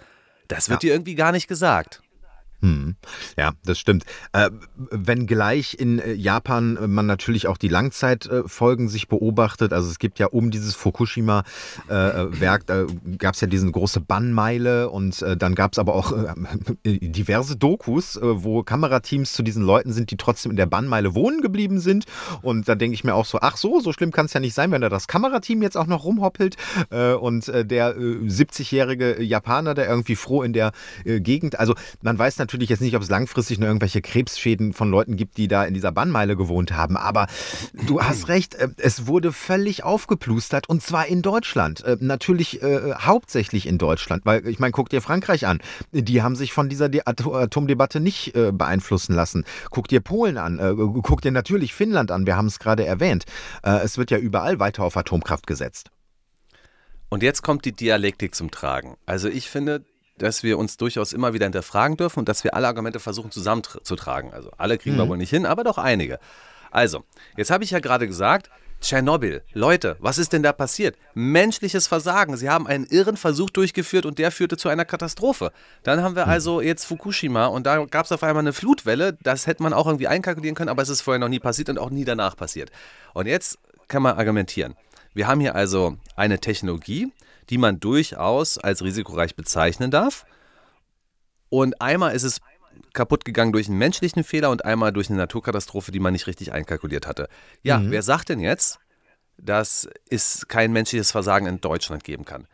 [0.48, 0.88] das wird ja.
[0.88, 2.02] dir irgendwie gar nicht gesagt.
[2.62, 2.96] Hm.
[3.38, 4.04] Ja, das stimmt.
[4.32, 4.50] Äh,
[4.90, 9.72] wenngleich in äh, Japan äh, man natürlich auch die Langzeitfolgen sich beobachtet.
[9.72, 14.90] Also es gibt ja um dieses Fukushima-Werk, äh, da gab es ja diese große Bannmeile
[14.90, 16.34] und äh, dann gab es aber auch äh,
[17.00, 21.80] diverse Dokus, wo Kamerateams zu diesen Leuten sind, die trotzdem in der Bannmeile wohnen geblieben
[21.80, 22.04] sind.
[22.42, 24.54] Und da denke ich mir auch so, ach so, so schlimm kann es ja nicht
[24.54, 26.56] sein, wenn da das Kamerateam jetzt auch noch rumhoppelt
[26.90, 30.72] und der 70-jährige Japaner, der irgendwie froh in der
[31.04, 34.90] Gegend, also man weiß natürlich, natürlich jetzt nicht, ob es langfristig nur irgendwelche Krebsschäden von
[34.90, 36.96] Leuten gibt, die da in dieser Bannmeile gewohnt haben.
[36.96, 37.28] Aber
[37.86, 41.84] du hast recht, äh, es wurde völlig aufgeplustert und zwar in Deutschland.
[41.84, 45.60] Äh, natürlich äh, hauptsächlich in Deutschland, weil ich meine, guck dir Frankreich an.
[45.92, 49.44] Die haben sich von dieser Atomdebatte nicht äh, beeinflussen lassen.
[49.70, 53.24] Guck dir Polen an, äh, guck dir natürlich Finnland an, wir haben es gerade erwähnt.
[53.62, 55.90] Äh, es wird ja überall weiter auf Atomkraft gesetzt.
[57.10, 58.96] Und jetzt kommt die Dialektik zum Tragen.
[59.06, 59.84] Also ich finde,
[60.20, 64.32] dass wir uns durchaus immer wieder hinterfragen dürfen und dass wir alle Argumente versuchen zusammenzutragen.
[64.32, 65.00] Also alle kriegen mhm.
[65.00, 66.18] wir wohl nicht hin, aber doch einige.
[66.70, 67.04] Also,
[67.36, 69.42] jetzt habe ich ja gerade gesagt, Tschernobyl.
[69.52, 70.96] Leute, was ist denn da passiert?
[71.14, 72.36] Menschliches Versagen.
[72.36, 75.52] Sie haben einen irren Versuch durchgeführt und der führte zu einer Katastrophe.
[75.82, 76.32] Dann haben wir mhm.
[76.32, 79.18] also jetzt Fukushima und da gab es auf einmal eine Flutwelle.
[79.22, 81.78] Das hätte man auch irgendwie einkalkulieren können, aber es ist vorher noch nie passiert und
[81.78, 82.70] auch nie danach passiert.
[83.12, 84.76] Und jetzt kann man argumentieren.
[85.12, 87.12] Wir haben hier also eine Technologie,
[87.50, 90.24] die man durchaus als risikoreich bezeichnen darf.
[91.48, 92.40] Und einmal ist es
[92.92, 96.52] kaputt gegangen durch einen menschlichen Fehler und einmal durch eine Naturkatastrophe, die man nicht richtig
[96.52, 97.28] einkalkuliert hatte.
[97.62, 97.90] Ja, mhm.
[97.90, 98.78] wer sagt denn jetzt,
[99.36, 102.46] dass es kein menschliches Versagen in Deutschland geben kann?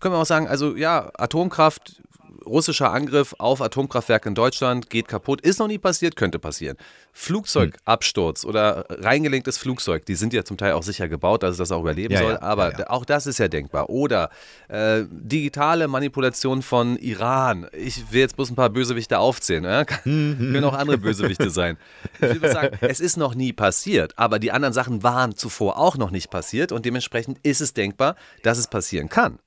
[0.00, 2.02] Können wir auch sagen, also ja, Atomkraft
[2.46, 5.40] russischer Angriff auf Atomkraftwerke in Deutschland geht kaputt.
[5.40, 6.76] Ist noch nie passiert, könnte passieren.
[7.12, 8.50] Flugzeugabsturz hm.
[8.50, 11.80] oder reingelenktes Flugzeug, die sind ja zum Teil auch sicher gebaut, dass es das auch
[11.80, 13.88] überleben ja, soll, ja, aber ja, auch das ist ja denkbar.
[13.88, 14.30] Oder
[14.68, 17.68] äh, digitale Manipulation von Iran.
[17.72, 19.86] Ich will jetzt bloß ein paar Bösewichte aufzählen.
[20.02, 20.36] Hm.
[20.38, 21.76] Können auch andere Bösewichte sein.
[22.20, 25.96] Ich will sagen, es ist noch nie passiert, aber die anderen Sachen waren zuvor auch
[25.96, 29.38] noch nicht passiert und dementsprechend ist es denkbar, dass es passieren kann.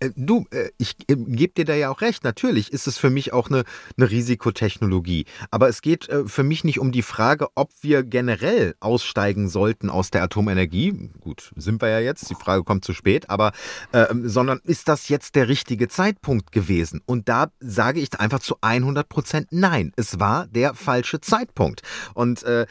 [0.00, 2.24] Äh, du, äh, ich äh, gebe dir da ja auch recht.
[2.24, 3.64] Natürlich ist es für mich auch eine,
[3.96, 5.26] eine Risikotechnologie.
[5.50, 10.10] Aber es geht für mich nicht um die Frage, ob wir generell aussteigen sollten aus
[10.10, 11.10] der Atomenergie.
[11.20, 12.30] Gut, sind wir ja jetzt.
[12.30, 13.30] Die Frage kommt zu spät.
[13.30, 13.52] Aber,
[13.92, 17.00] äh, sondern ist das jetzt der richtige Zeitpunkt gewesen?
[17.06, 19.92] Und da sage ich einfach zu 100 Prozent nein.
[19.96, 21.82] Es war der falsche Zeitpunkt.
[22.14, 22.66] Und äh,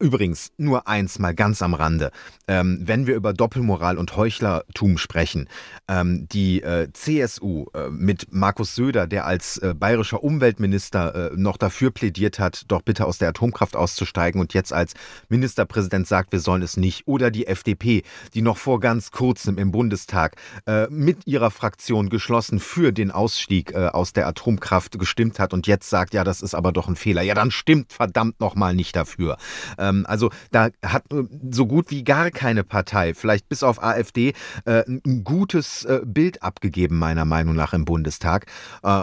[0.00, 2.10] Übrigens, nur eins mal ganz am Rande.
[2.48, 5.46] Ähm, wenn wir über Doppelmoral und Heuchlertum sprechen,
[5.88, 11.58] ähm, die äh, CSU äh, mit Markus Söder, der als äh, bayerischer Umweltminister äh, noch
[11.58, 14.94] dafür plädiert hat, doch bitte aus der Atomkraft auszusteigen und jetzt als
[15.28, 17.06] Ministerpräsident sagt, wir sollen es nicht.
[17.06, 22.58] Oder die FDP, die noch vor ganz kurzem im Bundestag äh, mit ihrer Fraktion geschlossen
[22.58, 26.54] für den Ausstieg äh, aus der Atomkraft gestimmt hat und jetzt sagt, ja, das ist
[26.54, 27.20] aber doch ein Fehler.
[27.20, 29.36] Ja, dann stimmt verdammt nochmal nicht dafür.
[29.76, 34.32] Ähm, also da hat äh, so gut wie gar keine Partei, vielleicht bis auf AfD,
[34.64, 38.46] äh, ein gutes äh, Bild abgegeben, meiner Meinung nach, im Bundestag.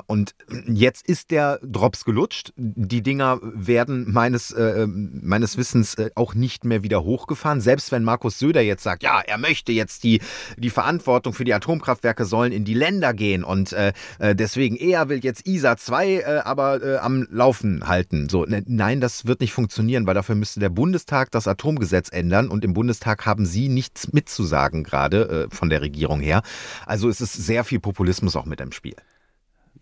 [0.08, 0.36] und
[0.68, 2.54] jetzt ist der Drops gelutscht.
[2.58, 4.54] Die Dinger werden meines,
[4.88, 7.62] meines Wissens auch nicht mehr wieder hochgefahren.
[7.62, 10.22] Selbst wenn Markus Söder jetzt sagt, ja, er möchte jetzt die,
[10.58, 13.76] die Verantwortung für die Atomkraftwerke sollen in die Länder gehen und
[14.20, 18.30] deswegen er will jetzt ISA 2 aber am Laufen halten.
[18.30, 22.50] So, ne, nein, das wird nicht funktionieren, weil dafür müsste der Bundestag das Atomgesetz ändern
[22.50, 26.44] und im Bundestag haben Sie nichts mitzusagen gerade äh, von der Regierung her.
[26.86, 28.96] Also es ist sehr viel Populismus auch mit im Spiel.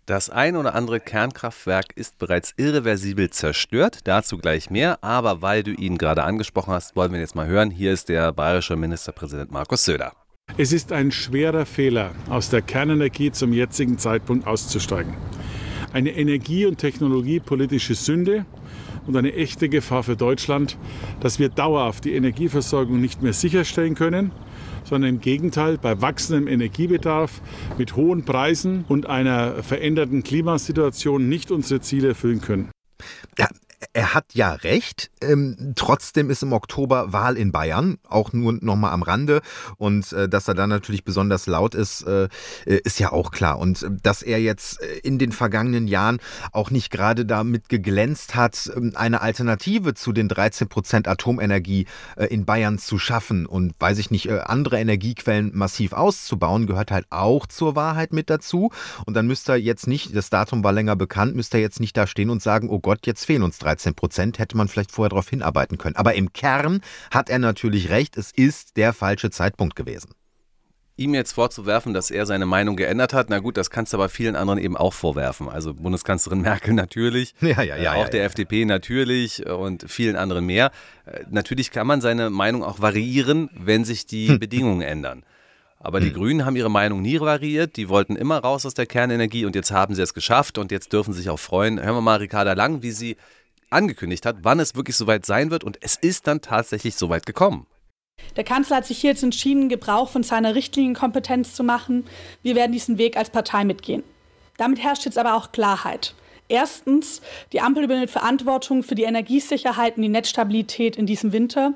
[0.06, 5.72] Das ein oder andere Kernkraftwerk ist bereits irreversibel zerstört, dazu gleich mehr, aber weil du
[5.72, 7.70] ihn gerade angesprochen hast, wollen wir jetzt mal hören.
[7.70, 10.14] Hier ist der bayerische Ministerpräsident Markus Söder.
[10.56, 15.12] Es ist ein schwerer Fehler, aus der Kernenergie zum jetzigen Zeitpunkt auszusteigen.
[15.92, 18.46] Eine energie- und technologiepolitische Sünde
[19.06, 20.76] und eine echte Gefahr für Deutschland,
[21.20, 24.30] dass wir dauerhaft die Energieversorgung nicht mehr sicherstellen können
[24.86, 27.40] sondern im Gegenteil bei wachsendem Energiebedarf
[27.76, 32.70] mit hohen Preisen und einer veränderten Klimasituation nicht unsere Ziele erfüllen können.
[33.38, 33.48] Ja,
[33.92, 35.10] er hat ja recht.
[35.20, 39.42] Ähm, trotzdem ist im Oktober Wahl in Bayern, auch nur nochmal am Rande.
[39.76, 42.28] Und äh, dass er dann natürlich besonders laut ist, äh,
[42.64, 43.58] ist ja auch klar.
[43.58, 46.18] Und äh, dass er jetzt äh, in den vergangenen Jahren
[46.52, 51.86] auch nicht gerade damit geglänzt hat, ähm, eine Alternative zu den 13 Prozent Atomenergie
[52.16, 56.90] äh, in Bayern zu schaffen und, weiß ich nicht, äh, andere Energiequellen massiv auszubauen, gehört
[56.90, 58.70] halt auch zur Wahrheit mit dazu.
[59.04, 61.96] Und dann müsste er jetzt nicht, das Datum war länger bekannt, müsste er jetzt nicht
[61.96, 65.10] da stehen und sagen, oh Gott, jetzt fehlen uns 13 Prozent, hätte man vielleicht vorher
[65.10, 65.96] darauf hinarbeiten können.
[65.96, 70.10] Aber im Kern hat er natürlich recht, es ist der falsche Zeitpunkt gewesen.
[70.98, 74.08] Ihm jetzt vorzuwerfen, dass er seine Meinung geändert hat, na gut, das kannst du aber
[74.08, 75.46] vielen anderen eben auch vorwerfen.
[75.50, 78.24] Also Bundeskanzlerin Merkel natürlich, ja, ja, ja, auch ja, der.
[78.24, 80.70] FDP natürlich und vielen anderen mehr.
[81.04, 84.38] Äh, natürlich kann man seine Meinung auch variieren, wenn sich die Hm.
[84.38, 85.22] Bedingungen ändern.
[85.78, 86.14] Aber die Hm.
[86.14, 87.76] Grünen haben ihre Meinung nie variiert.
[87.76, 90.94] Die wollten immer raus aus der Kernenergie und jetzt haben sie es geschafft und jetzt
[90.94, 91.78] dürfen sie sich auch freuen.
[91.78, 93.16] Hören wir mal Ricarda Lang, wie sie
[93.70, 97.66] angekündigt hat, wann es wirklich soweit sein wird und es ist dann tatsächlich soweit gekommen.
[98.36, 102.04] Der Kanzler hat sich hier jetzt entschieden, Gebrauch von seiner Richtlinienkompetenz zu machen.
[102.42, 104.02] Wir werden diesen Weg als Partei mitgehen.
[104.56, 106.14] Damit herrscht jetzt aber auch Klarheit.
[106.48, 111.74] Erstens, die Ampel übernimmt Verantwortung für die Energiesicherheit und die Netzstabilität in diesem Winter.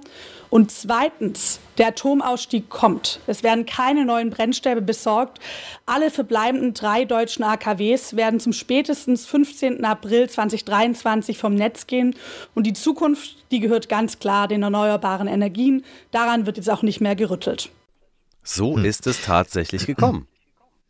[0.48, 3.20] Und zweitens, der Atomausstieg kommt.
[3.26, 5.38] Es werden keine neuen Brennstäbe besorgt.
[5.87, 9.85] Alle verbleibenden drei deutschen AKWs werden zum spätestens 15.
[9.85, 12.14] April 2023 vom Netz gehen.
[12.54, 15.85] Und die Zukunft, die gehört ganz klar den erneuerbaren Energien.
[16.12, 17.70] Daran wird jetzt auch nicht mehr gerüttelt.
[18.42, 20.26] So ist es tatsächlich gekommen.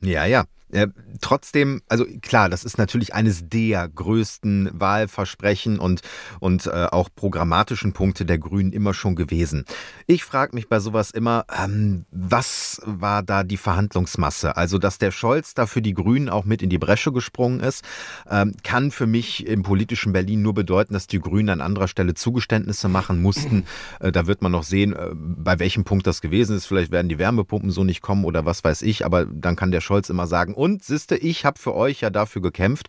[0.01, 0.45] Ja, ja.
[0.73, 0.89] Äh,
[1.21, 6.03] trotzdem, also klar, das ist natürlich eines der größten Wahlversprechen und,
[6.39, 9.65] und äh, auch programmatischen Punkte der Grünen immer schon gewesen.
[10.07, 14.57] Ich frage mich bei sowas immer, ähm, was war da die Verhandlungsmasse?
[14.57, 17.85] Also, dass der Scholz da für die Grünen auch mit in die Bresche gesprungen ist,
[18.29, 22.15] ähm, kann für mich im politischen Berlin nur bedeuten, dass die Grünen an anderer Stelle
[22.15, 23.65] Zugeständnisse machen mussten.
[24.01, 26.67] Äh, da wird man noch sehen, äh, bei welchem Punkt das gewesen ist.
[26.67, 29.81] Vielleicht werden die Wärmepumpen so nicht kommen oder was weiß ich, aber dann kann der
[29.81, 32.89] Scholz immer sagen, und siehste, ich habe für euch ja dafür gekämpft.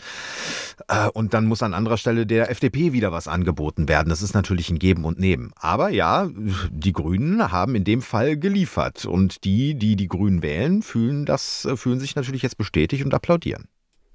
[0.89, 4.09] Äh, und dann muss an anderer Stelle der FDP wieder was angeboten werden.
[4.09, 5.53] Das ist natürlich ein Geben und Nehmen.
[5.55, 6.29] Aber ja,
[6.69, 9.05] die Grünen haben in dem Fall geliefert.
[9.05, 13.13] Und die, die die Grünen wählen, fühlen, das, äh, fühlen sich natürlich jetzt bestätigt und
[13.13, 13.69] applaudieren.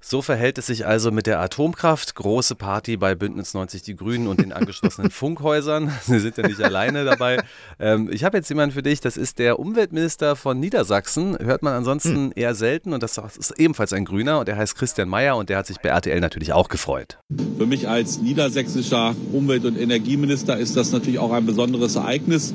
[0.09, 2.15] So verhält es sich also mit der Atomkraft.
[2.15, 5.91] Große Party bei Bündnis 90 Die Grünen und den angeschlossenen Funkhäusern.
[6.05, 7.43] Sie sind ja nicht alleine dabei.
[7.77, 11.37] Ähm, ich habe jetzt jemanden für dich, das ist der Umweltminister von Niedersachsen.
[11.39, 15.09] Hört man ansonsten eher selten und das ist ebenfalls ein Grüner und der heißt Christian
[15.09, 17.17] Mayer und der hat sich bei RTL natürlich auch gefreut.
[17.57, 22.53] Für mich als niedersächsischer Umwelt- und Energieminister ist das natürlich auch ein besonderes Ereignis.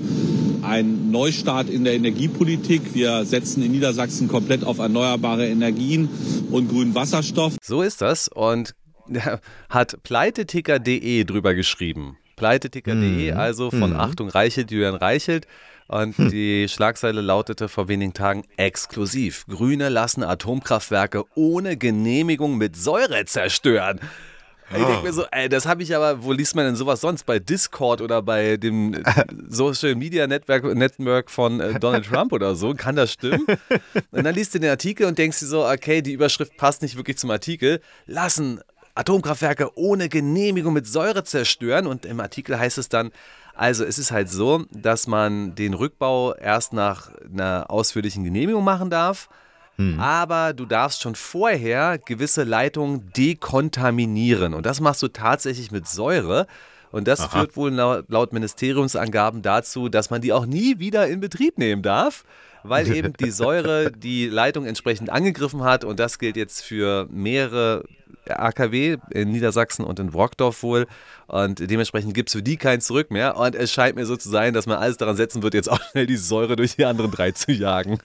[0.63, 2.95] Ein Neustart in der Energiepolitik.
[2.95, 6.09] Wir setzen in Niedersachsen komplett auf erneuerbare Energien
[6.53, 7.42] und grünen Wasserstoff.
[7.63, 8.75] So ist das und
[9.69, 12.19] hat pleiteticker.de drüber geschrieben.
[12.37, 13.37] Pleiteticker.de, Mhm.
[13.39, 14.01] also von Mhm.
[14.01, 15.47] Achtung Reichelt, Julian Reichelt.
[15.89, 19.45] Und die Schlagzeile lautete vor wenigen Tagen exklusiv.
[19.47, 24.01] Grüne lassen Atomkraftwerke ohne Genehmigung mit Säure zerstören.
[24.77, 27.25] Ich denke mir so, ey, das habe ich aber, wo liest man denn sowas sonst?
[27.25, 29.03] Bei Discord oder bei dem
[29.49, 32.75] Social Media Network, Network von äh, Donald Trump oder so?
[32.75, 33.47] Kann das stimmen?
[34.11, 36.97] Und dann liest du den Artikel und denkst dir so, okay, die Überschrift passt nicht
[36.97, 37.81] wirklich zum Artikel.
[38.07, 38.61] Lassen
[38.95, 41.87] Atomkraftwerke ohne Genehmigung mit Säure zerstören.
[41.87, 43.11] Und im Artikel heißt es dann,
[43.55, 48.91] also es ist halt so, dass man den Rückbau erst nach einer ausführlichen Genehmigung machen
[48.91, 49.29] darf.
[49.99, 54.55] Aber du darfst schon vorher gewisse Leitungen dekontaminieren.
[54.55, 56.47] Und das machst du tatsächlich mit Säure.
[56.91, 61.21] Und das führt wohl laut, laut Ministeriumsangaben dazu, dass man die auch nie wieder in
[61.21, 62.25] Betrieb nehmen darf,
[62.65, 65.85] weil eben die Säure die Leitung entsprechend angegriffen hat.
[65.85, 67.85] Und das gilt jetzt für mehrere
[68.29, 70.87] AKW in Niedersachsen und in Brockdorf wohl.
[71.33, 73.39] Und dementsprechend gibt es für die kein Zurück mehr.
[73.39, 75.81] Und es scheint mir so zu sein, dass man alles daran setzen wird, jetzt auch
[75.91, 77.99] schnell die Säure durch die anderen drei zu jagen.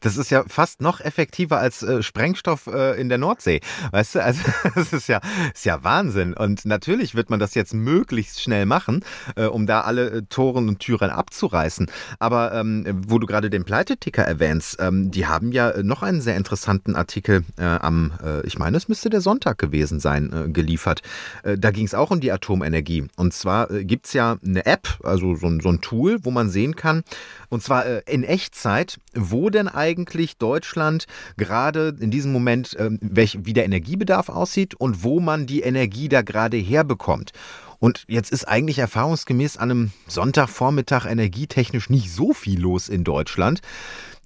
[0.00, 3.60] Das ist ja fast noch effektiver als äh, Sprengstoff äh, in der Nordsee.
[3.92, 4.40] Weißt du, also
[4.74, 5.20] das ist ja,
[5.54, 6.34] ist ja Wahnsinn.
[6.34, 9.04] Und natürlich wird man das jetzt möglichst schnell machen,
[9.36, 11.88] äh, um da alle äh, Toren und Türen abzureißen.
[12.18, 16.36] Aber ähm, wo du gerade den Pleiteticker erwähnst, ähm, die haben ja noch einen sehr
[16.36, 21.02] interessanten Artikel äh, am, äh, ich meine, es müsste der Sonntag gewesen sein, geliefert.
[21.42, 23.06] da ging es auch um die Atomenergie.
[23.16, 26.50] Und zwar äh, gibt es ja eine App, also so, so, ein Tool, wo man
[26.50, 27.02] sehen kann,
[27.48, 31.06] und zwar äh, in Echtzeit, wo denn eigentlich Deutschland
[31.36, 36.08] gerade in diesem Moment, äh, welch, wie der Energiebedarf aussieht und wo man die Energie
[36.08, 37.32] da gerade herbekommt.
[37.78, 43.60] Und jetzt ist eigentlich erfahrungsgemäß an einem Sonntagvormittag energietechnisch nicht so viel los in Deutschland.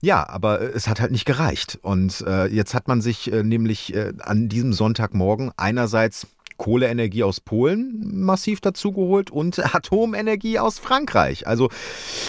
[0.00, 1.78] Ja, aber äh, es hat halt nicht gereicht.
[1.82, 6.28] Und äh, jetzt hat man sich äh, nämlich äh, an diesem Sonntagmorgen einerseits
[6.58, 11.46] Kohleenergie aus Polen massiv dazugeholt und Atomenergie aus Frankreich.
[11.46, 11.70] Also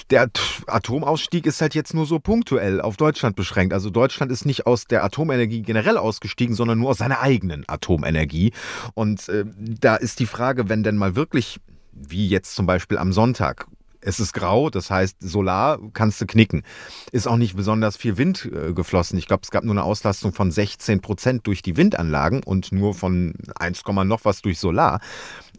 [0.10, 0.30] der
[0.68, 3.74] Atomausstieg ist halt jetzt nur so punktuell auf Deutschland beschränkt.
[3.74, 8.54] Also Deutschland ist nicht aus der Atomenergie generell ausgestiegen, sondern nur aus seiner eigenen Atomenergie.
[8.94, 11.60] Und äh, da ist die Frage, wenn denn mal wirklich
[11.92, 13.68] wie jetzt zum Beispiel am Sonntag
[14.02, 16.64] es ist grau, das heißt, Solar kannst du knicken.
[17.12, 19.18] Ist auch nicht besonders viel Wind äh, geflossen.
[19.18, 22.94] Ich glaube, es gab nur eine Auslastung von 16 Prozent durch die Windanlagen und nur
[22.94, 25.00] von 1, noch was durch Solar.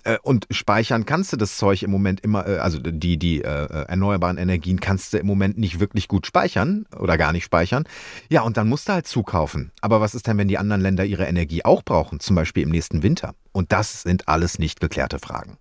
[0.05, 3.85] Äh, und speichern kannst du das Zeug im Moment immer, äh, also die, die äh,
[3.85, 7.85] erneuerbaren Energien kannst du im Moment nicht wirklich gut speichern oder gar nicht speichern.
[8.29, 9.73] Ja, und dann musst du halt zukaufen.
[9.81, 12.71] Aber was ist denn, wenn die anderen Länder ihre Energie auch brauchen, zum Beispiel im
[12.71, 13.35] nächsten Winter?
[13.53, 15.59] Und das sind alles nicht geklärte Fragen.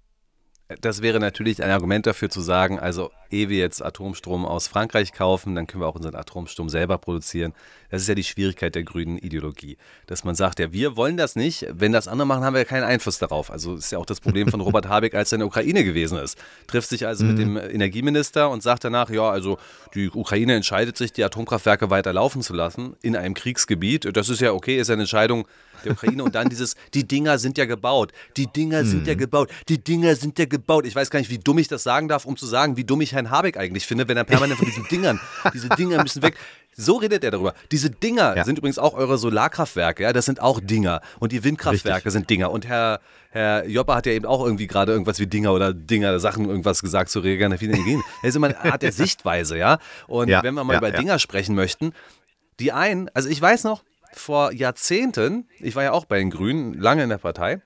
[0.81, 5.13] Das wäre natürlich ein Argument dafür zu sagen, also ehe wir jetzt Atomstrom aus Frankreich
[5.13, 7.53] kaufen, dann können wir auch unseren Atomstrom selber produzieren.
[7.89, 11.35] Das ist ja die Schwierigkeit der grünen Ideologie, dass man sagt, ja, wir wollen das
[11.35, 13.49] nicht, wenn das andere machen, haben wir ja keinen Einfluss darauf.
[13.49, 16.19] Also ist ja auch das Problem von Robert Habeck, als er in der Ukraine gewesen
[16.19, 16.37] ist.
[16.67, 17.29] Trifft sich also mhm.
[17.31, 19.57] mit dem Energieminister und sagt danach, ja, also
[19.95, 24.15] die Ukraine entscheidet sich, die Atomkraftwerke weiter laufen zu lassen in einem Kriegsgebiet.
[24.15, 25.47] Das ist ja okay, ist eine Entscheidung
[25.83, 29.19] der Ukraine und dann dieses, die Dinger sind ja gebaut, die Dinger sind ja mhm.
[29.19, 30.85] gebaut, die Dinger sind ja gebaut.
[30.85, 33.01] Ich weiß gar nicht, wie dumm ich das sagen darf, um zu sagen, wie dumm
[33.01, 35.19] ich Herrn Habeck eigentlich finde, wenn er permanent von diesen Dingern,
[35.53, 36.35] diese Dinger müssen weg.
[36.75, 37.53] So redet er darüber.
[37.71, 38.45] Diese Dinger ja.
[38.45, 41.01] sind übrigens auch eure Solarkraftwerke, ja, das sind auch Dinger.
[41.19, 42.13] Und die Windkraftwerke Richtig.
[42.13, 42.51] sind Dinger.
[42.51, 46.19] Und Herr, Herr Jopper hat ja eben auch irgendwie gerade irgendwas wie Dinger oder Dinger,
[46.19, 48.01] Sachen irgendwas gesagt zu regenerativen Energien.
[48.21, 49.79] Das ist immer eine Art der Sichtweise, ja.
[50.07, 51.93] Und ja, wenn wir mal ja, über Dinger sprechen möchten,
[52.59, 56.73] die einen, also ich weiß noch, vor Jahrzehnten, ich war ja auch bei den Grünen,
[56.73, 57.61] lange in der Partei,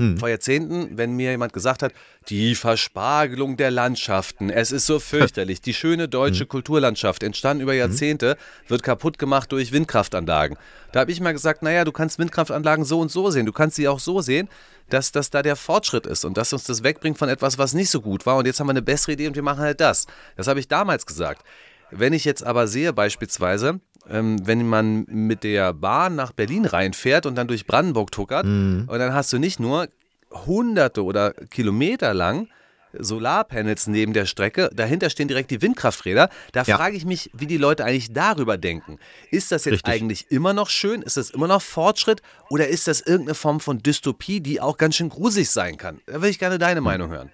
[0.00, 0.16] hm.
[0.16, 1.92] vor Jahrzehnten, wenn mir jemand gesagt hat,
[2.30, 6.48] die Verspargelung der Landschaften, es ist so fürchterlich, die schöne deutsche hm.
[6.48, 7.80] Kulturlandschaft, entstanden über hm.
[7.80, 10.56] Jahrzehnte, wird kaputt gemacht durch Windkraftanlagen.
[10.92, 13.76] Da habe ich mal gesagt, naja, du kannst Windkraftanlagen so und so sehen, du kannst
[13.76, 14.48] sie auch so sehen,
[14.88, 17.90] dass das da der Fortschritt ist und dass uns das wegbringt von etwas, was nicht
[17.90, 20.06] so gut war und jetzt haben wir eine bessere Idee und wir machen halt das.
[20.36, 21.44] Das habe ich damals gesagt.
[21.90, 27.36] Wenn ich jetzt aber sehe beispielsweise, wenn man mit der Bahn nach Berlin reinfährt und
[27.36, 28.84] dann durch Brandenburg tuckert, mhm.
[28.88, 29.88] und dann hast du nicht nur
[30.30, 32.48] hunderte oder Kilometer lang
[32.92, 36.28] Solarpanels neben der Strecke, dahinter stehen direkt die Windkrafträder.
[36.52, 36.76] Da ja.
[36.76, 38.98] frage ich mich, wie die Leute eigentlich darüber denken.
[39.30, 39.92] Ist das jetzt Richtig.
[39.92, 41.02] eigentlich immer noch schön?
[41.02, 42.22] Ist das immer noch Fortschritt?
[42.48, 46.00] Oder ist das irgendeine Form von Dystopie, die auch ganz schön gruselig sein kann?
[46.06, 46.84] Da würde ich gerne deine hm.
[46.84, 47.30] Meinung hören.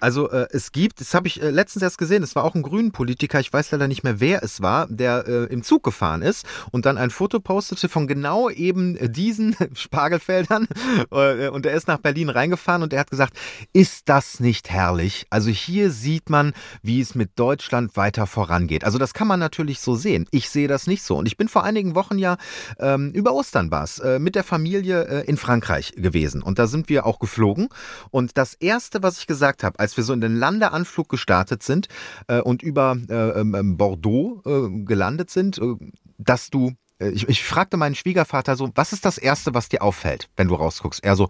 [0.00, 2.62] Also äh, es gibt, das habe ich äh, letztens erst gesehen, es war auch ein
[2.62, 6.22] grünen Politiker, ich weiß leider nicht mehr, wer es war, der äh, im Zug gefahren
[6.22, 10.68] ist und dann ein Foto postete von genau eben diesen Spargelfeldern
[11.10, 13.34] äh, und er ist nach Berlin reingefahren und er hat gesagt,
[13.72, 15.26] ist das nicht herrlich?
[15.30, 18.84] Also hier sieht man, wie es mit Deutschland weiter vorangeht.
[18.84, 20.26] Also das kann man natürlich so sehen.
[20.30, 22.36] Ich sehe das nicht so und ich bin vor einigen Wochen ja
[22.78, 26.66] ähm, über Ostern war es, äh, mit der Familie äh, in Frankreich gewesen und da
[26.66, 27.68] sind wir auch geflogen
[28.10, 31.62] und das erste, was ich gesagt gesagt habe, als wir so in den Landeanflug gestartet
[31.62, 31.88] sind
[32.28, 35.74] äh, und über äh, ähm, ähm Bordeaux äh, gelandet sind, äh,
[36.16, 39.82] dass du, äh, ich, ich fragte meinen Schwiegervater so, was ist das Erste, was dir
[39.82, 41.04] auffällt, wenn du rausguckst?
[41.04, 41.28] Er so,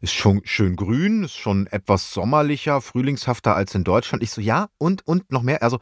[0.00, 4.24] ist schon schön grün, ist schon etwas sommerlicher, frühlingshafter als in Deutschland.
[4.24, 5.62] Ich so, ja, und, und noch mehr.
[5.62, 5.78] Also,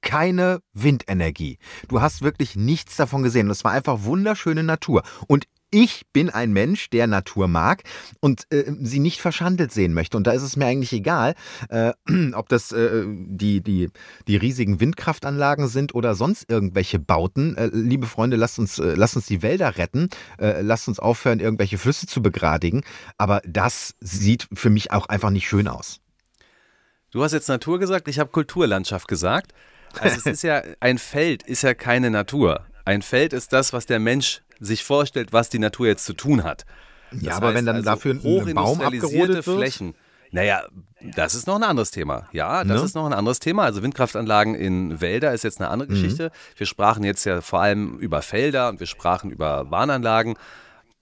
[0.00, 1.58] keine Windenergie.
[1.86, 3.46] Du hast wirklich nichts davon gesehen.
[3.46, 5.04] Das war einfach wunderschöne Natur.
[5.28, 7.82] Und ich bin ein Mensch, der Natur mag
[8.20, 10.16] und äh, sie nicht verschandelt sehen möchte.
[10.16, 11.34] Und da ist es mir eigentlich egal,
[11.70, 11.92] äh,
[12.34, 13.88] ob das äh, die, die,
[14.28, 17.56] die riesigen Windkraftanlagen sind oder sonst irgendwelche Bauten.
[17.56, 20.10] Äh, liebe Freunde, lasst uns, äh, lasst uns die Wälder retten.
[20.38, 22.82] Äh, lasst uns aufhören, irgendwelche Flüsse zu begradigen.
[23.16, 26.00] Aber das sieht für mich auch einfach nicht schön aus.
[27.10, 29.52] Du hast jetzt Natur gesagt, ich habe Kulturlandschaft gesagt.
[29.98, 32.66] Also es ist ja, ein Feld ist ja keine Natur.
[32.84, 36.44] Ein Feld ist das, was der Mensch sich vorstellt, was die Natur jetzt zu tun
[36.44, 36.64] hat.
[37.10, 39.58] Das ja, aber wenn dann also dafür ein Baum abgerodet wird?
[39.58, 39.94] Flächen.
[40.30, 40.64] Naja,
[41.14, 42.26] das ist noch ein anderes Thema.
[42.32, 42.86] Ja, das ne?
[42.86, 43.64] ist noch ein anderes Thema.
[43.64, 45.94] Also Windkraftanlagen in Wälder ist jetzt eine andere mhm.
[45.94, 46.30] Geschichte.
[46.56, 50.36] Wir sprachen jetzt ja vor allem über Felder und wir sprachen über Warnanlagen.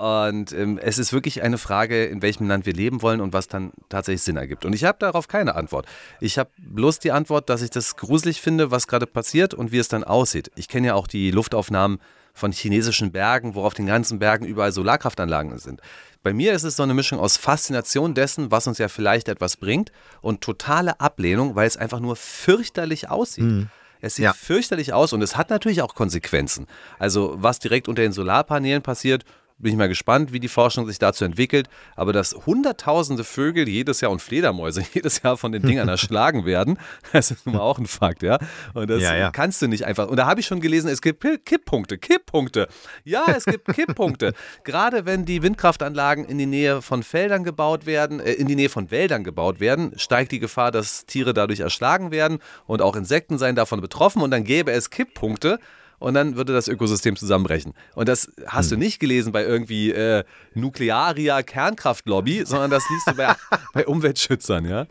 [0.00, 3.48] Und ähm, es ist wirklich eine Frage, in welchem Land wir leben wollen und was
[3.48, 4.64] dann tatsächlich Sinn ergibt.
[4.64, 5.84] Und ich habe darauf keine Antwort.
[6.20, 9.78] Ich habe bloß die Antwort, dass ich das gruselig finde, was gerade passiert und wie
[9.78, 10.50] es dann aussieht.
[10.54, 11.98] Ich kenne ja auch die Luftaufnahmen
[12.32, 15.82] von chinesischen Bergen, wo auf den ganzen Bergen überall Solarkraftanlagen sind.
[16.22, 19.58] Bei mir ist es so eine Mischung aus Faszination dessen, was uns ja vielleicht etwas
[19.58, 23.44] bringt, und totale Ablehnung, weil es einfach nur fürchterlich aussieht.
[23.44, 23.68] Mhm.
[24.00, 24.32] Es sieht ja.
[24.32, 26.66] fürchterlich aus und es hat natürlich auch Konsequenzen.
[26.98, 29.24] Also was direkt unter den Solarpanelen passiert,
[29.60, 31.68] bin ich mal gespannt, wie die Forschung sich dazu entwickelt.
[31.96, 36.78] Aber dass hunderttausende Vögel jedes Jahr und Fledermäuse jedes Jahr von den Dingern erschlagen werden,
[37.12, 38.38] das ist nun mal auch ein Fakt, ja.
[38.74, 39.30] Und das ja, ja.
[39.30, 40.08] kannst du nicht einfach.
[40.08, 42.68] Und da habe ich schon gelesen, es gibt Kipppunkte, Kipppunkte.
[43.04, 44.32] Ja, es gibt Kipppunkte.
[44.64, 48.68] Gerade wenn die Windkraftanlagen in die Nähe von Feldern gebaut werden, äh, in die Nähe
[48.68, 53.38] von Wäldern gebaut werden, steigt die Gefahr, dass Tiere dadurch erschlagen werden und auch Insekten
[53.38, 54.22] seien davon betroffen.
[54.22, 55.58] Und dann gäbe es Kipppunkte
[56.00, 57.74] und dann würde das Ökosystem zusammenbrechen.
[57.94, 58.80] Und das hast hm.
[58.80, 60.24] du nicht gelesen bei irgendwie äh,
[60.54, 63.36] Nuklearia Kernkraftlobby, sondern das liest du bei,
[63.72, 64.86] bei Umweltschützern, ja.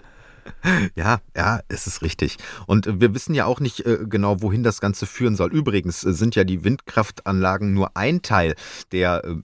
[0.95, 2.37] Ja, ja, es ist richtig.
[2.65, 5.51] Und wir wissen ja auch nicht äh, genau, wohin das Ganze führen soll.
[5.51, 8.55] Übrigens äh, sind ja die Windkraftanlagen nur ein Teil
[8.91, 9.35] der, äh,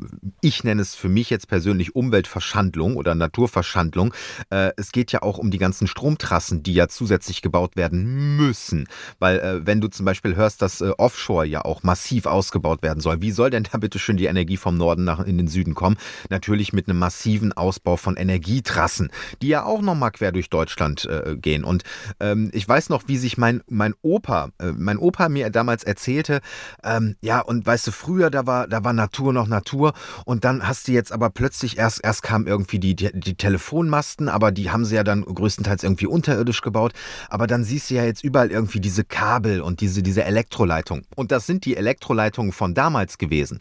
[0.42, 4.14] ich nenne es für mich jetzt persönlich Umweltverschandlung oder Naturverschandlung.
[4.50, 8.88] es geht ja auch um die ganzen Stromtrassen, die ja zusätzlich gebaut werden müssen.
[9.20, 13.32] Weil wenn du zum Beispiel hörst, dass Offshore ja auch massiv ausgebaut werden soll, wie
[13.32, 15.98] soll denn da bitte schön die Energie vom Norden nach in den Süden kommen?
[16.30, 21.28] Natürlich mit einem massiven Ausbau von Energietrassen, die ja auch nochmal quer durch Deutschland Deutschland
[21.28, 21.64] äh, gehen.
[21.64, 21.84] Und
[22.20, 26.42] ähm, ich weiß noch, wie sich mein, mein Opa, äh, mein Opa mir damals erzählte,
[26.84, 29.94] ähm, ja, und weißt du, früher, da war, da war Natur noch Natur
[30.26, 34.30] und dann hast du jetzt aber plötzlich erst, erst kamen irgendwie die, die, die Telefonmasten,
[34.30, 36.94] aber die haben sie ja dann größtenteils irgendwie unterirdisch gebaut.
[37.30, 41.04] Aber dann siehst du ja jetzt überall irgendwie diese Kabel und diese, diese Elektroleitung.
[41.16, 43.60] Und das sind die Elektroleitungen von damals gewesen.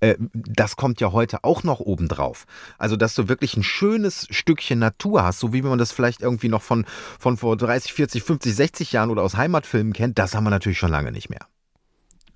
[0.00, 2.44] Äh, das kommt ja heute auch noch obendrauf.
[2.78, 6.48] Also, dass du wirklich ein schönes Stückchen Natur hast, so wie man das vielleicht irgendwie
[6.48, 6.86] noch von von,
[7.18, 10.78] von vor 30, 40, 50, 60 Jahren oder aus Heimatfilmen kennt, das haben wir natürlich
[10.78, 11.46] schon lange nicht mehr.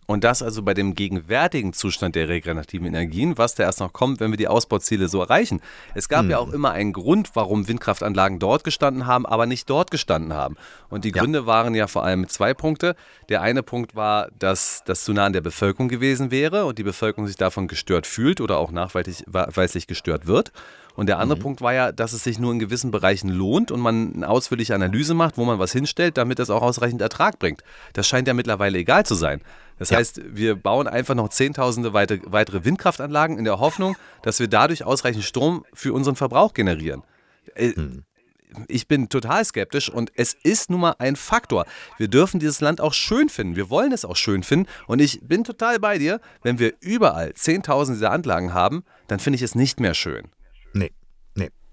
[0.06, 4.20] Und das also bei dem gegenwärtigen Zustand der regenerativen Energien, was da erst noch kommt,
[4.20, 5.60] wenn wir die Ausbauziele so erreichen.
[5.94, 6.30] Es gab hm.
[6.30, 10.56] ja auch immer einen Grund, warum Windkraftanlagen dort gestanden haben, aber nicht dort gestanden haben.
[10.88, 11.46] Und die Gründe ja.
[11.46, 12.94] waren ja vor allem zwei Punkte.
[13.28, 16.84] Der eine Punkt war, dass das zu nah an der Bevölkerung gewesen wäre und die
[16.84, 20.52] Bevölkerung sich davon gestört fühlt oder auch nachweislich gestört wird.
[20.96, 21.42] Und der andere mhm.
[21.42, 24.74] Punkt war ja, dass es sich nur in gewissen Bereichen lohnt und man eine ausführliche
[24.74, 27.62] Analyse macht, wo man was hinstellt, damit das auch ausreichend Ertrag bringt.
[27.92, 29.42] Das scheint ja mittlerweile egal zu sein.
[29.78, 29.98] Das ja.
[29.98, 35.24] heißt, wir bauen einfach noch Zehntausende weitere Windkraftanlagen in der Hoffnung, dass wir dadurch ausreichend
[35.24, 37.02] Strom für unseren Verbrauch generieren.
[37.56, 38.04] Mhm
[38.68, 41.66] ich bin total skeptisch und es ist nun mal ein Faktor.
[41.98, 43.56] Wir dürfen dieses Land auch schön finden.
[43.56, 46.20] Wir wollen es auch schön finden und ich bin total bei dir.
[46.42, 50.28] Wenn wir überall 10.000 dieser Anlagen haben, dann finde ich es nicht mehr schön.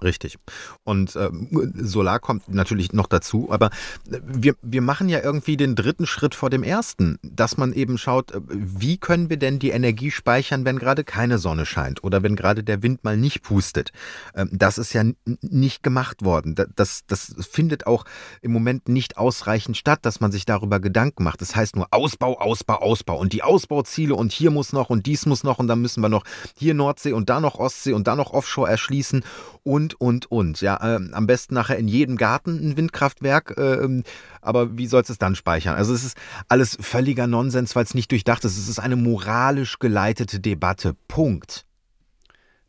[0.03, 0.37] Richtig.
[0.83, 1.29] Und äh,
[1.75, 3.69] Solar kommt natürlich noch dazu, aber
[4.05, 8.31] wir, wir machen ja irgendwie den dritten Schritt vor dem ersten, dass man eben schaut,
[8.31, 12.35] äh, wie können wir denn die Energie speichern, wenn gerade keine Sonne scheint oder wenn
[12.35, 13.91] gerade der Wind mal nicht pustet.
[14.35, 15.03] Ähm, das ist ja
[15.41, 16.55] nicht gemacht worden.
[16.75, 18.03] Das, das findet auch
[18.41, 21.39] im Moment nicht ausreichend statt, dass man sich darüber Gedanken macht.
[21.39, 25.25] Das heißt nur Ausbau, Ausbau, Ausbau und die Ausbauziele und hier muss noch und dies
[25.25, 26.25] muss noch und dann müssen wir noch
[26.57, 29.23] hier Nordsee und da noch Ostsee und da noch Offshore erschließen
[29.63, 30.61] und, und, und.
[30.61, 33.57] Ja, äh, am besten nachher in jedem Garten ein Windkraftwerk.
[33.57, 34.03] Äh,
[34.41, 35.75] aber wie sollst du es dann speichern?
[35.75, 36.17] Also es ist
[36.49, 38.57] alles völliger Nonsens, weil es nicht durchdacht ist.
[38.57, 40.95] Es ist eine moralisch geleitete Debatte.
[41.07, 41.65] Punkt.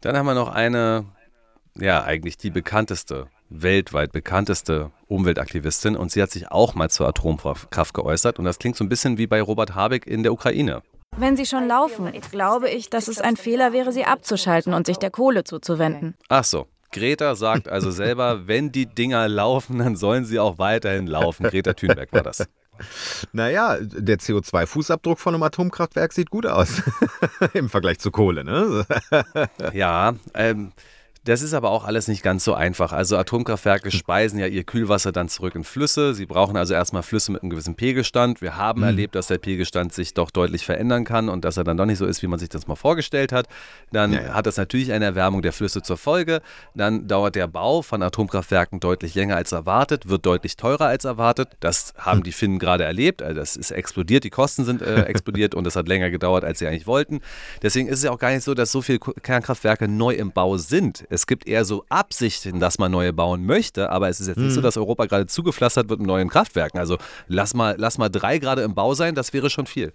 [0.01, 1.07] Dann haben wir noch eine,
[1.77, 7.95] ja, eigentlich die bekannteste, weltweit bekannteste Umweltaktivistin und sie hat sich auch mal zur Atomkraft
[7.95, 10.83] geäußert und das klingt so ein bisschen wie bei Robert Habeck in der Ukraine.
[11.17, 14.99] Wenn sie schon laufen, glaube ich, dass es ein Fehler wäre, sie abzuschalten und sich
[14.99, 16.17] der Kohle zuzuwenden.
[16.29, 21.07] Ach so, Greta sagt also selber, wenn die Dinger laufen, dann sollen sie auch weiterhin
[21.07, 21.45] laufen.
[21.45, 22.47] Greta Thunberg war das.
[23.33, 26.83] Naja, der CO2-Fußabdruck von einem Atomkraftwerk sieht gut aus.
[27.53, 28.87] Im Vergleich zu Kohle, ne?
[29.73, 30.73] ja, ähm,
[31.25, 32.93] Das ist aber auch alles nicht ganz so einfach.
[32.93, 36.15] Also Atomkraftwerke speisen ja ihr Kühlwasser dann zurück in Flüsse.
[36.15, 38.43] Sie brauchen also erstmal Flüsse mit einem gewissen Pegelstand.
[38.43, 38.89] Wir haben mhm.
[38.89, 41.97] erlebt, dass der Pegelstand sich doch deutlich verändern kann und dass er dann doch nicht
[41.97, 43.47] so ist, wie man sich das mal vorgestellt hat.
[43.91, 44.35] Dann ja, ja.
[44.35, 46.43] hat das natürlich eine Erwärmung der Flüsse zur Folge.
[46.75, 51.57] Dann dauert der Bau von Atomkraftwerken deutlich länger als erwartet, wird deutlich teurer als erwartet.
[51.61, 52.25] Das haben hm.
[52.25, 53.23] die Finnen gerade erlebt.
[53.23, 56.59] Also das ist explodiert, die Kosten sind äh, explodiert und es hat länger gedauert, als
[56.59, 57.23] sie eigentlich wollten.
[57.63, 60.59] Deswegen ist es ja auch gar nicht so, dass so viele Kernkraftwerke neu im Bau
[60.59, 61.05] sind.
[61.15, 64.53] Es gibt eher so Absichten, dass man neue bauen möchte, aber es ist jetzt nicht
[64.53, 64.65] so, mhm.
[64.65, 66.79] dass Europa gerade zugepflastert wird mit neuen Kraftwerken.
[66.79, 66.99] Also
[67.29, 69.93] lass mal, lass mal drei gerade im Bau sein, das wäre schon viel.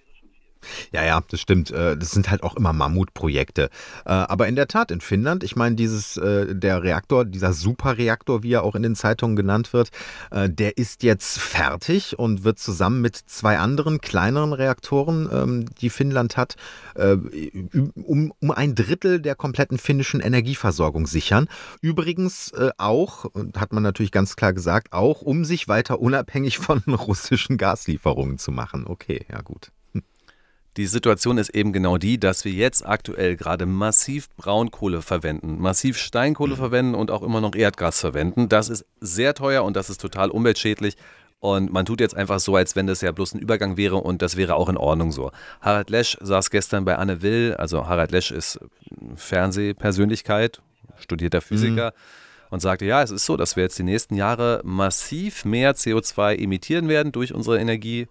[0.92, 1.72] Ja, ja, das stimmt.
[1.72, 3.70] Äh, das sind halt auch immer Mammutprojekte.
[4.06, 8.44] Äh, aber in der Tat, in Finnland, ich meine, dieses, äh, der Reaktor, dieser Superreaktor,
[8.44, 9.90] wie er auch in den Zeitungen genannt wird,
[10.32, 16.38] der ist jetzt fertig und wird zusammen mit zwei anderen kleineren Reaktoren, ähm, die Finnland
[16.38, 16.56] hat,
[16.96, 21.48] um, um ein Drittel der kompletten finnischen Energieversorgung sichern.
[21.82, 27.58] Übrigens auch, hat man natürlich ganz klar gesagt, auch um sich weiter unabhängig von russischen
[27.58, 28.86] Gaslieferungen zu machen.
[28.88, 29.72] Okay, ja gut.
[30.78, 35.98] Die Situation ist eben genau die, dass wir jetzt aktuell gerade massiv Braunkohle verwenden, massiv
[35.98, 36.60] Steinkohle mhm.
[36.60, 38.50] verwenden und auch immer noch Erdgas verwenden.
[38.50, 40.96] Das ist sehr teuer und das ist total umweltschädlich.
[41.40, 44.22] Und man tut jetzt einfach so, als wenn das ja bloß ein Übergang wäre und
[44.22, 45.32] das wäre auch in Ordnung so.
[45.62, 48.60] Harald Lesch saß gestern bei Anne Will, also Harald Lesch ist
[49.16, 50.62] Fernsehpersönlichkeit,
[50.98, 51.92] studierter Physiker.
[51.92, 55.76] Mhm und sagte, ja, es ist so, dass wir jetzt die nächsten Jahre massiv mehr
[55.76, 58.08] CO2 emittieren werden durch unsere Energie,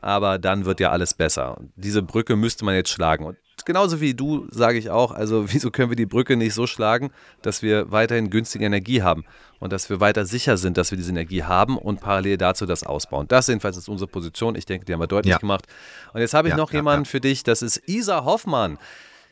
[0.00, 1.58] aber dann wird ja alles besser.
[1.76, 3.24] Diese Brücke müsste man jetzt schlagen.
[3.24, 6.66] Und genauso wie du sage ich auch, also wieso können wir die Brücke nicht so
[6.66, 7.10] schlagen,
[7.42, 9.24] dass wir weiterhin günstige Energie haben
[9.58, 12.84] und dass wir weiter sicher sind, dass wir diese Energie haben und parallel dazu das
[12.84, 13.26] ausbauen.
[13.28, 14.54] Das jedenfalls ist unsere Position.
[14.54, 15.38] Ich denke, die haben wir deutlich ja.
[15.38, 15.66] gemacht.
[16.12, 18.78] Und jetzt habe ich ja, noch ja, jemanden für dich, das ist Isa Hoffmann.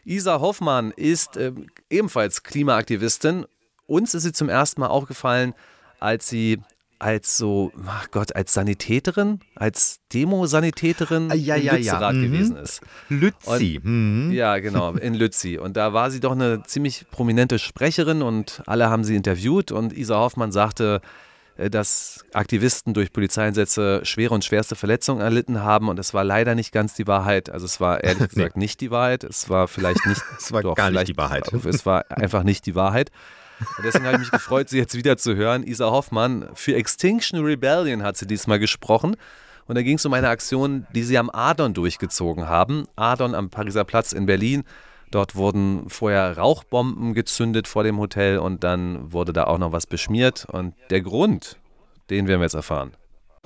[0.05, 1.53] Isa Hoffmann ist äh,
[1.91, 3.47] ebenfalls Klimaaktivistin.
[3.87, 5.55] Uns ist sie zum ersten Mal aufgefallen,
[5.99, 6.61] als sie
[6.99, 12.13] als so, ach Gott, als Sanitäterin, als Demosanitäterin ah, ja, ja, Lützerath ja.
[12.13, 12.23] Mhm.
[12.23, 12.81] gewesen ist.
[13.09, 13.81] Lützi.
[13.83, 14.33] Und, mhm.
[14.33, 15.59] Ja, genau, in Lützi.
[15.59, 19.93] Und da war sie doch eine ziemlich prominente Sprecherin und alle haben sie interviewt und
[19.93, 21.01] Isa Hoffmann sagte,
[21.57, 26.55] äh, dass Aktivisten durch Polizeieinsätze schwere und schwerste Verletzungen erlitten haben und es war leider
[26.55, 27.51] nicht ganz die Wahrheit.
[27.51, 29.25] Also es war ehrlich gesagt nicht die Wahrheit.
[29.25, 30.23] Es war vielleicht nicht.
[30.39, 31.51] es war doch, gar nicht die Wahrheit.
[31.67, 33.11] Es war einfach nicht die Wahrheit.
[33.77, 35.67] Und deswegen habe ich mich gefreut, sie jetzt wieder zu hören.
[35.67, 39.17] Isa Hoffmann, für Extinction Rebellion hat sie diesmal gesprochen.
[39.67, 42.87] Und da ging es um eine Aktion, die sie am Adon durchgezogen haben.
[42.97, 44.65] Adon am Pariser Platz in Berlin.
[45.11, 49.87] Dort wurden vorher Rauchbomben gezündet vor dem Hotel und dann wurde da auch noch was
[49.87, 50.47] beschmiert.
[50.51, 51.59] Und der Grund,
[52.11, 52.93] den werden wir jetzt erfahren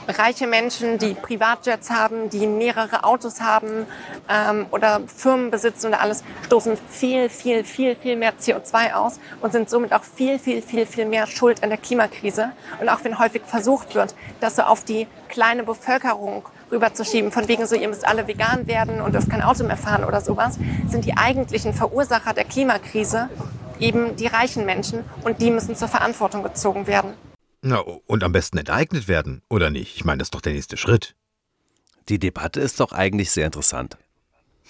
[0.09, 3.87] reiche Menschen, die Privatjets haben, die mehrere Autos haben
[4.29, 9.53] ähm, oder Firmen besitzen oder alles, stoßen viel, viel, viel, viel mehr CO2 aus und
[9.53, 12.53] sind somit auch viel, viel, viel, viel mehr schuld an der Klimakrise.
[12.81, 17.67] Und auch wenn häufig versucht wird, das so auf die kleine Bevölkerung rüberzuschieben, von wegen
[17.67, 21.05] so, ihr müsst alle vegan werden und dürft kein Auto mehr fahren oder sowas, sind
[21.05, 23.29] die eigentlichen Verursacher der Klimakrise
[23.79, 27.15] eben die reichen Menschen und die müssen zur Verantwortung gezogen werden.
[27.63, 29.97] Na, und am besten enteignet werden, oder nicht?
[29.97, 31.15] Ich meine, das ist doch der nächste Schritt.
[32.09, 33.99] Die Debatte ist doch eigentlich sehr interessant.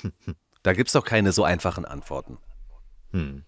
[0.63, 2.39] da gibt es doch keine so einfachen Antworten.
[3.13, 3.45] Hm.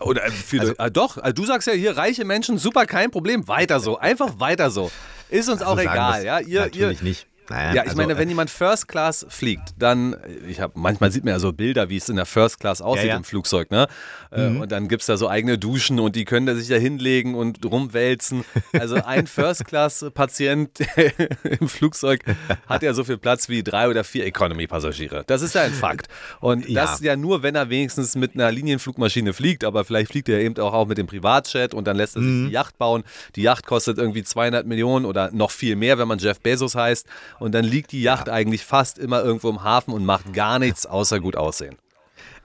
[0.00, 3.10] Oder äh, viele, also, äh, doch, also du sagst ja hier, reiche Menschen, super, kein
[3.10, 4.90] Problem, weiter so, einfach weiter so.
[5.28, 6.38] Ist uns also auch egal, ja.
[6.40, 7.26] Ihr, natürlich ihr, nicht.
[7.50, 11.10] Naja, ja, ich also, meine, wenn äh, jemand First Class fliegt, dann, ich habe, manchmal
[11.10, 13.16] sieht man ja so Bilder, wie es in der First Class aussieht ja, ja.
[13.16, 13.88] im Flugzeug, ne?
[14.30, 14.60] Äh, mhm.
[14.60, 17.34] Und dann gibt es da so eigene Duschen und die können da sich da hinlegen
[17.34, 18.44] und rumwälzen.
[18.72, 20.78] Also ein First Class Patient
[21.60, 22.22] im Flugzeug
[22.66, 25.24] hat ja so viel Platz wie drei oder vier Economy Passagiere.
[25.26, 26.08] Das ist ja ein Fakt.
[26.40, 26.82] Und ja.
[26.82, 30.58] das ja nur, wenn er wenigstens mit einer Linienflugmaschine fliegt, aber vielleicht fliegt er eben
[30.58, 32.46] auch, auch mit dem Privatjet und dann lässt er sich mhm.
[32.48, 33.04] die Yacht bauen.
[33.36, 37.06] Die Yacht kostet irgendwie 200 Millionen oder noch viel mehr, wenn man Jeff Bezos heißt
[37.38, 38.32] und dann liegt die Yacht ja.
[38.32, 41.76] eigentlich fast immer irgendwo im Hafen und macht gar nichts außer gut aussehen.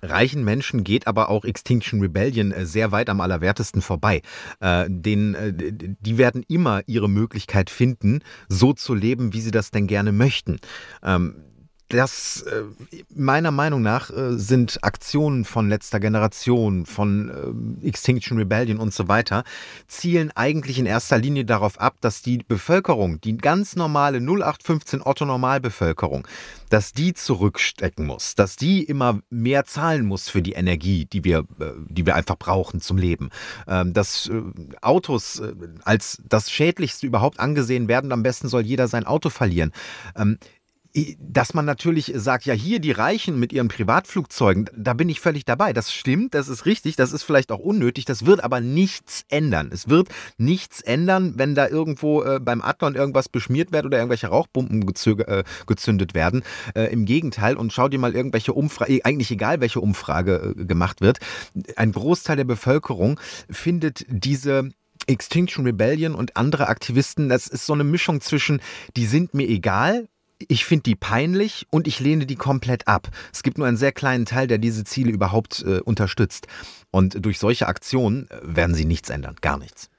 [0.04, 4.22] Reichen Menschen geht aber auch Extinction Rebellion äh, sehr weit am allerwertesten vorbei.
[4.60, 8.20] Äh, den, äh, die werden immer ihre Möglichkeit finden,
[8.50, 10.60] so zu leben, wie sie das denn gerne möchten.
[11.02, 11.36] Ähm,
[11.94, 12.64] das äh,
[13.14, 19.08] meiner Meinung nach äh, sind Aktionen von letzter Generation, von äh, Extinction Rebellion und so
[19.08, 19.44] weiter,
[19.88, 25.26] zielen eigentlich in erster Linie darauf ab, dass die Bevölkerung, die ganz normale 0815 Otto
[25.26, 26.28] Normalbevölkerung,
[26.70, 31.46] dass die zurückstecken muss, dass die immer mehr zahlen muss für die Energie, die wir,
[31.88, 33.30] die wir einfach brauchen zum Leben.
[33.68, 34.32] Ähm, dass
[34.82, 35.42] Autos
[35.84, 39.72] als das Schädlichste überhaupt angesehen werden, am besten soll jeder sein Auto verlieren.
[40.16, 40.40] Ähm,
[41.20, 45.44] dass man natürlich sagt, ja, hier die Reichen mit ihren Privatflugzeugen, da bin ich völlig
[45.44, 45.74] dabei.
[45.74, 49.72] Das stimmt, das ist richtig, das ist vielleicht auch unnötig, das wird aber nichts ändern.
[49.74, 54.28] Es wird nichts ändern, wenn da irgendwo äh, beim Adlon irgendwas beschmiert wird oder irgendwelche
[54.28, 56.44] Rauchbomben äh, gezündet werden.
[56.76, 61.02] Äh, Im Gegenteil, und schau dir mal irgendwelche Umfrage, eigentlich egal welche Umfrage äh, gemacht
[61.02, 61.18] wird,
[61.76, 63.20] ein Großteil der Bevölkerung
[63.50, 64.70] findet diese
[65.08, 68.62] Extinction Rebellion und andere Aktivisten, das ist so eine Mischung zwischen,
[68.96, 70.08] die sind mir egal
[70.40, 73.10] ich finde die peinlich und ich lehne die komplett ab.
[73.32, 76.48] Es gibt nur einen sehr kleinen Teil, der diese Ziele überhaupt äh, unterstützt.
[76.92, 79.90] Und durch solche Aktionen äh, werden sie nichts ändern, gar nichts.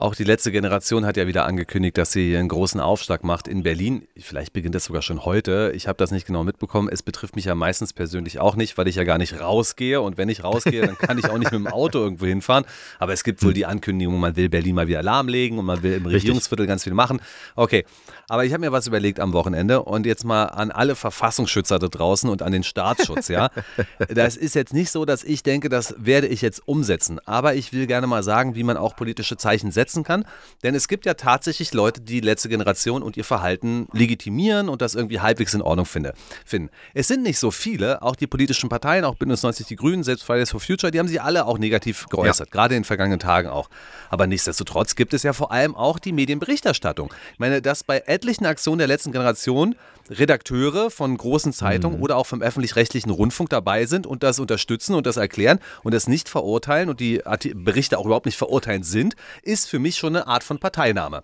[0.00, 3.62] Auch die letzte Generation hat ja wieder angekündigt, dass sie einen großen Aufschlag macht in
[3.62, 4.08] Berlin.
[4.18, 5.72] Vielleicht beginnt das sogar schon heute.
[5.74, 6.88] Ich habe das nicht genau mitbekommen.
[6.90, 10.00] Es betrifft mich ja meistens persönlich auch nicht, weil ich ja gar nicht rausgehe.
[10.00, 12.64] Und wenn ich rausgehe, dann kann ich auch nicht mit dem Auto irgendwo hinfahren.
[12.98, 15.92] Aber es gibt wohl die Ankündigung, man will Berlin mal wieder lahmlegen und man will
[15.92, 17.20] im Regierungsviertel ganz viel machen.
[17.54, 17.84] Okay,
[18.30, 21.88] aber ich habe mir was überlegt am Wochenende und jetzt mal an alle Verfassungsschützer da
[21.88, 23.50] draußen und an den Staatsschutz, ja.
[24.08, 27.18] Das ist jetzt nicht so, dass ich denke, das werde ich jetzt umsetzen.
[27.26, 30.24] Aber ich will gerne mal sagen, wie man auch politische Zeichen setzen kann.
[30.62, 34.94] Denn es gibt ja tatsächlich Leute, die letzte Generation und ihr Verhalten legitimieren und das
[34.94, 36.14] irgendwie halbwegs in Ordnung finde,
[36.44, 36.70] finden.
[36.94, 40.24] Es sind nicht so viele, auch die politischen Parteien, auch Bündnis 90 Die Grünen, selbst
[40.24, 42.52] Fridays for Future, die haben sich alle auch negativ geäußert, ja.
[42.52, 43.68] gerade in den vergangenen Tagen auch.
[44.08, 47.12] Aber nichtsdestotrotz gibt es ja vor allem auch die Medienberichterstattung.
[47.32, 49.74] Ich meine, dass bei etlichen Aktionen der letzten Generation
[50.10, 52.02] Redakteure von großen Zeitungen mhm.
[52.02, 56.08] oder auch vom öffentlich-rechtlichen Rundfunk dabei sind und das unterstützen und das erklären und das
[56.08, 57.22] nicht verurteilen und die
[57.54, 61.22] Berichte auch überhaupt nicht verurteilen sind, ist für mich schon eine Art von Parteinahme.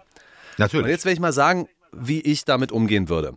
[0.57, 0.85] Natürlich.
[0.85, 3.37] Und jetzt werde ich mal sagen, wie ich damit umgehen würde.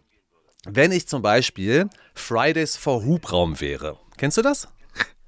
[0.65, 3.97] Wenn ich zum Beispiel Fridays for Hubraum wäre.
[4.17, 4.67] Kennst du das?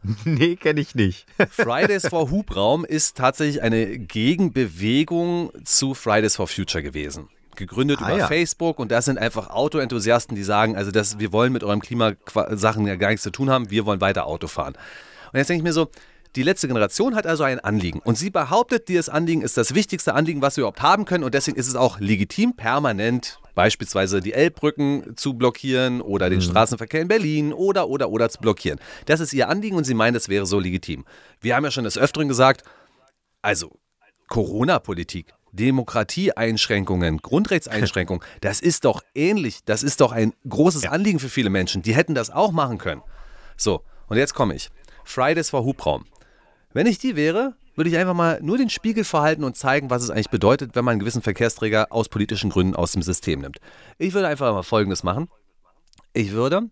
[0.26, 1.28] Nee, kenne ich nicht.
[1.52, 7.30] Fridays for Hubraum ist tatsächlich eine Gegenbewegung zu Fridays for Future gewesen.
[7.56, 8.28] Gegründet ah, über ja.
[8.28, 12.88] Facebook und das sind einfach Autoenthusiasten, die sagen, also das, wir wollen mit eurem Klimasachen
[12.88, 14.76] ja gar nichts zu tun haben, wir wollen weiter Auto fahren.
[15.32, 15.90] Und jetzt denke ich mir so,
[16.36, 20.14] die letzte Generation hat also ein Anliegen und sie behauptet, dieses Anliegen ist das wichtigste
[20.14, 24.32] Anliegen, was wir überhaupt haben können und deswegen ist es auch legitim, permanent beispielsweise die
[24.32, 26.44] Elbbrücken zu blockieren oder den mhm.
[26.44, 28.80] Straßenverkehr in Berlin oder oder oder zu blockieren.
[29.06, 31.06] Das ist ihr Anliegen und sie meinen, das wäre so legitim.
[31.42, 32.64] Wir haben ja schon des Öfteren gesagt,
[33.42, 33.78] also
[34.30, 39.60] Corona-Politik, Demokratieeinschränkungen, Grundrechtseinschränkungen, das ist doch ähnlich.
[39.66, 40.92] Das ist doch ein großes ja.
[40.92, 41.82] Anliegen für viele Menschen.
[41.82, 43.02] Die hätten das auch machen können.
[43.58, 44.70] So, und jetzt komme ich.
[45.04, 46.06] Fridays for Hubraum.
[46.74, 50.04] Wenn ich die wäre, würde ich einfach mal nur den Spiegel verhalten und zeigen, was
[50.04, 53.58] es eigentlich bedeutet, wenn man einen gewissen Verkehrsträger aus politischen Gründen aus dem System nimmt.
[53.98, 55.30] Ich würde einfach mal Folgendes machen.
[56.14, 56.70] Ich würde,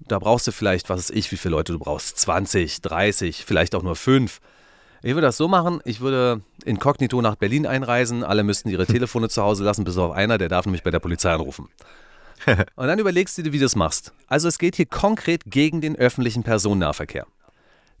[0.00, 3.74] da brauchst du vielleicht, was weiß ich, wie viele Leute du brauchst, 20, 30, vielleicht
[3.74, 4.40] auch nur 5.
[5.04, 9.28] Ich würde das so machen, ich würde inkognito nach Berlin einreisen, alle müssten ihre Telefone
[9.28, 11.68] zu Hause lassen, bis auf einer, der darf nämlich bei der Polizei anrufen.
[12.74, 14.14] Und dann überlegst du dir, wie du das machst.
[14.28, 17.26] Also es geht hier konkret gegen den öffentlichen Personennahverkehr.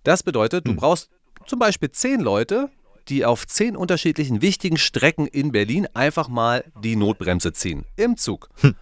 [0.02, 0.78] Das bedeutet, du hm.
[0.78, 1.10] brauchst
[1.44, 2.70] zum Beispiel zehn Leute,
[3.08, 7.84] die auf zehn unterschiedlichen wichtigen Strecken in Berlin einfach mal die Notbremse ziehen.
[7.96, 8.48] Im Zug.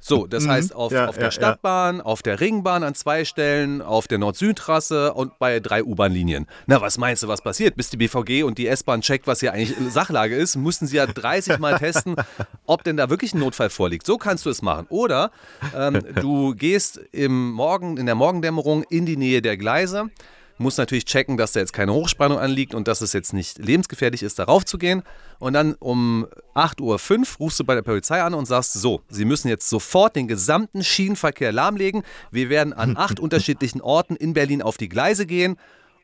[0.00, 0.50] So, das mhm.
[0.50, 2.04] heißt auf, ja, auf der ja, Stadtbahn, ja.
[2.04, 6.46] auf der Ringbahn an zwei Stellen, auf der Nord-Süd-Trasse und bei drei U-Bahn-Linien.
[6.66, 7.76] Na, was meinst du, was passiert?
[7.76, 11.06] Bis die BVG und die S-Bahn checkt, was hier eigentlich Sachlage ist, mussten sie ja
[11.06, 12.16] 30 Mal testen,
[12.66, 14.06] ob denn da wirklich ein Notfall vorliegt.
[14.06, 14.86] So kannst du es machen.
[14.88, 15.30] Oder
[15.76, 20.10] ähm, du gehst im Morgen, in der Morgendämmerung in die Nähe der Gleise
[20.62, 24.22] muss natürlich checken, dass da jetzt keine Hochspannung anliegt und dass es jetzt nicht lebensgefährlich
[24.22, 25.02] ist, darauf zu gehen.
[25.38, 29.24] Und dann um 8.05 Uhr rufst du bei der Polizei an und sagst, so, sie
[29.24, 32.02] müssen jetzt sofort den gesamten Schienenverkehr lahmlegen.
[32.30, 35.56] Wir werden an acht unterschiedlichen Orten in Berlin auf die Gleise gehen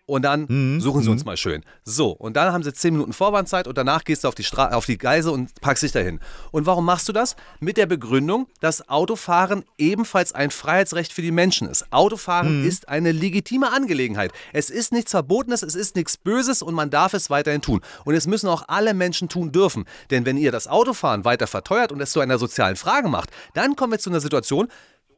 [0.08, 0.80] und dann mhm.
[0.80, 1.26] suchen sie uns mhm.
[1.26, 1.62] mal schön.
[1.84, 4.70] So, und dann haben sie zehn Minuten Vorwandzeit und danach gehst du auf die, Stra
[4.70, 6.18] auf die Geise und packst dich dahin.
[6.50, 7.36] Und warum machst du das?
[7.60, 11.92] Mit der Begründung, dass Autofahren ebenfalls ein Freiheitsrecht für die Menschen ist.
[11.92, 12.66] Autofahren mhm.
[12.66, 14.32] ist eine legitime Angelegenheit.
[14.54, 17.82] Es ist nichts Verbotenes, es ist nichts Böses und man darf es weiterhin tun.
[18.06, 19.84] Und es müssen auch alle Menschen tun dürfen.
[20.10, 23.76] Denn wenn ihr das Autofahren weiter verteuert und es zu einer sozialen Frage macht, dann
[23.76, 24.68] kommen wir zu einer Situation,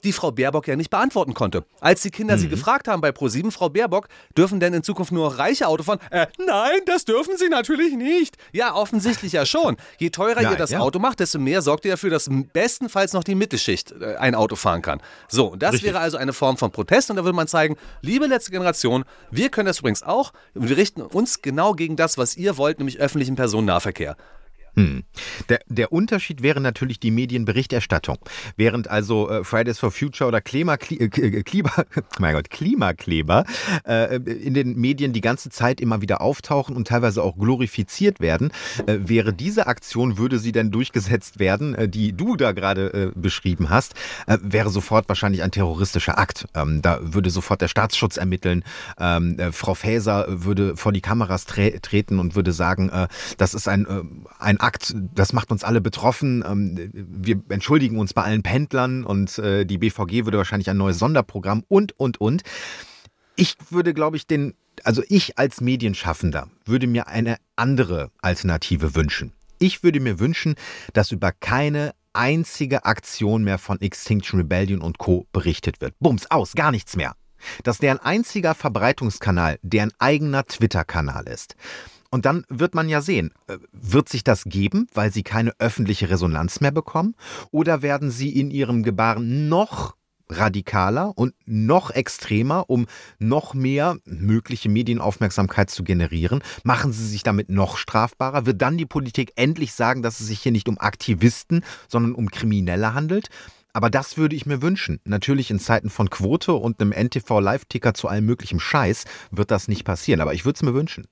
[0.05, 1.64] die Frau Baerbock ja nicht beantworten konnte.
[1.80, 2.40] Als die Kinder mhm.
[2.40, 5.98] sie gefragt haben bei ProSieben, Frau Baerbock, dürfen denn in Zukunft nur reiche Auto fahren?
[6.11, 8.36] Äh, nein, das dürfen sie natürlich nicht.
[8.53, 9.76] Ja, offensichtlich ja schon.
[9.98, 10.80] Je teurer ja, ihr das ja.
[10.80, 14.57] Auto macht, desto mehr sorgt ihr dafür, dass bestenfalls noch die Mittelschicht äh, ein Auto
[14.57, 15.01] fahren kann.
[15.28, 15.88] So, das Richtig.
[15.88, 19.48] wäre also eine Form von Protest und da würde man zeigen, liebe letzte Generation, wir
[19.48, 20.32] können das übrigens auch.
[20.55, 24.16] Wir richten uns genau gegen das, was ihr wollt, nämlich öffentlichen Personennahverkehr.
[24.75, 25.05] Hm.
[25.49, 28.18] Der, der, Unterschied wäre natürlich die Medienberichterstattung.
[28.57, 31.71] Während also äh, Fridays for Future oder Klima, äh, äh, Klima,
[32.18, 33.45] mein Gott, Klimakleber
[33.85, 38.53] äh, in den Medien die ganze Zeit immer wieder auftauchen und teilweise auch glorifiziert werden,
[38.87, 43.71] äh, wäre diese Aktion, würde sie denn durchgesetzt werden, äh, die du da gerade beschrieben
[43.71, 43.95] hast,
[44.27, 46.47] wäre sofort wahrscheinlich ein terroristischer Akt.
[46.55, 48.64] Ähm, da würde sofort der Staatsschutz ermitteln.
[48.99, 52.91] Ähm, Frau Faeser würde vor die Kameras tre treten und würde sagen,
[53.39, 53.87] das ist ein,
[54.39, 56.44] ein Akt, das macht uns alle betroffen.
[56.46, 60.98] Ähm, wir entschuldigen uns bei allen Pendlern und äh, die BVG würde wahrscheinlich ein neues
[60.98, 62.42] Sonderprogramm und, und, und.
[63.36, 64.54] Ich würde, glaube ich, den,
[64.84, 69.32] also ich als Medienschaffender würde mir eine andere Alternative wünschen.
[69.58, 70.54] Ich würde mir wünschen,
[70.92, 75.26] dass über keine einzige Aktion mehr von Extinction Rebellion und Co.
[75.32, 75.94] berichtet wird.
[76.00, 77.14] Bums aus, gar nichts mehr.
[77.62, 81.56] Dass deren einziger Verbreitungskanal deren eigener Twitter-Kanal ist.
[82.11, 86.11] Und dann wird man ja sehen, äh, wird sich das geben, weil sie keine öffentliche
[86.11, 87.14] Resonanz mehr bekommen?
[87.50, 89.94] Oder werden sie in ihrem Gebaren noch
[90.28, 92.86] radikaler und noch extremer, um
[93.18, 96.42] noch mehr mögliche Medienaufmerksamkeit zu generieren?
[96.64, 98.46] Machen sie sich damit noch strafbarer?
[98.46, 102.30] Wird dann die Politik endlich sagen, dass es sich hier nicht um Aktivisten, sondern um
[102.30, 103.28] Kriminelle handelt?
[103.72, 105.00] Aber das würde ich mir wünschen.
[105.04, 109.84] Natürlich in Zeiten von Quote und einem NTV-Live-Ticker zu allem möglichen Scheiß wird das nicht
[109.84, 110.20] passieren.
[110.20, 111.06] Aber ich würde es mir wünschen.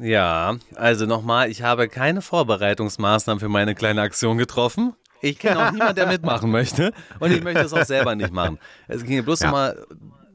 [0.00, 4.94] Ja, also nochmal, ich habe keine Vorbereitungsmaßnahmen für meine kleine Aktion getroffen.
[5.20, 6.92] Ich kenne auch niemanden, der mitmachen möchte.
[7.18, 8.58] Und ich möchte es auch selber nicht machen.
[8.86, 9.46] Es ging bloß ja.
[9.46, 9.86] nochmal,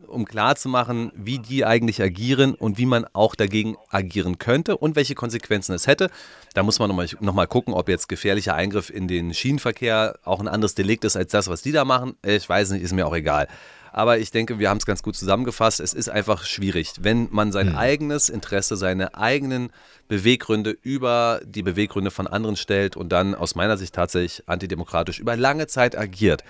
[0.07, 5.15] um klarzumachen, wie die eigentlich agieren und wie man auch dagegen agieren könnte und welche
[5.15, 6.09] Konsequenzen es hätte.
[6.53, 10.39] Da muss man nochmal noch mal gucken, ob jetzt gefährlicher Eingriff in den Schienenverkehr auch
[10.39, 12.15] ein anderes Delikt ist als das, was die da machen.
[12.23, 13.47] Ich weiß nicht, ist mir auch egal.
[13.93, 15.79] Aber ich denke, wir haben es ganz gut zusammengefasst.
[15.79, 17.77] Es ist einfach schwierig, wenn man sein mhm.
[17.77, 19.69] eigenes Interesse, seine eigenen
[20.07, 25.37] Beweggründe über die Beweggründe von anderen stellt und dann aus meiner Sicht tatsächlich antidemokratisch über
[25.37, 26.43] lange Zeit agiert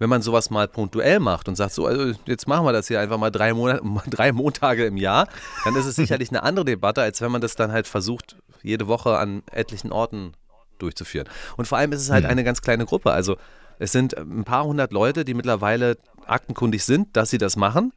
[0.00, 3.00] wenn man sowas mal punktuell macht und sagt, so, also jetzt machen wir das hier
[3.00, 5.28] einfach mal drei, Monate, drei Montage im Jahr,
[5.64, 8.86] dann ist es sicherlich eine andere Debatte, als wenn man das dann halt versucht, jede
[8.86, 10.34] Woche an etlichen Orten
[10.78, 11.28] durchzuführen.
[11.56, 12.30] Und vor allem ist es halt mhm.
[12.30, 13.10] eine ganz kleine Gruppe.
[13.10, 13.36] Also
[13.78, 17.92] es sind ein paar hundert Leute, die mittlerweile aktenkundig sind, dass sie das machen.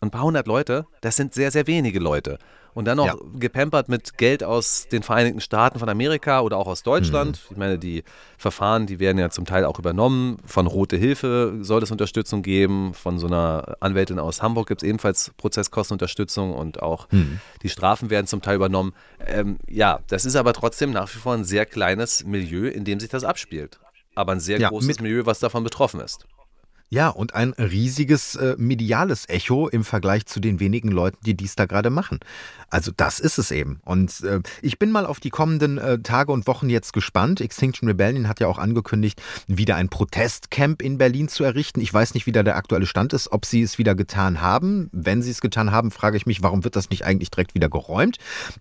[0.00, 2.38] Ein paar hundert Leute, das sind sehr, sehr wenige Leute.
[2.74, 3.16] Und dann noch ja.
[3.38, 7.38] gepampert mit Geld aus den Vereinigten Staaten von Amerika oder auch aus Deutschland.
[7.38, 7.50] Mhm.
[7.50, 8.02] Ich meine, die
[8.38, 10.38] Verfahren, die werden ja zum Teil auch übernommen.
[10.46, 12.94] Von Rote Hilfe soll es Unterstützung geben.
[12.94, 17.40] Von so einer Anwältin aus Hamburg gibt es ebenfalls Prozesskostenunterstützung und auch mhm.
[17.62, 18.94] die Strafen werden zum Teil übernommen.
[19.26, 23.00] Ähm, ja, das ist aber trotzdem nach wie vor ein sehr kleines Milieu, in dem
[23.00, 23.78] sich das abspielt.
[24.14, 26.26] Aber ein sehr ja, großes Milieu, was davon betroffen ist.
[26.92, 31.54] Ja, und ein riesiges äh, mediales Echo im Vergleich zu den wenigen Leuten, die dies
[31.54, 32.20] da gerade machen.
[32.72, 33.80] Also das ist es eben.
[33.84, 37.42] Und äh, ich bin mal auf die kommenden äh, Tage und Wochen jetzt gespannt.
[37.42, 41.82] Extinction Rebellion hat ja auch angekündigt, wieder ein Protestcamp in Berlin zu errichten.
[41.82, 44.88] Ich weiß nicht, wie da der aktuelle Stand ist, ob sie es wieder getan haben.
[44.90, 47.68] Wenn sie es getan haben, frage ich mich, warum wird das nicht eigentlich direkt wieder
[47.68, 48.16] geräumt?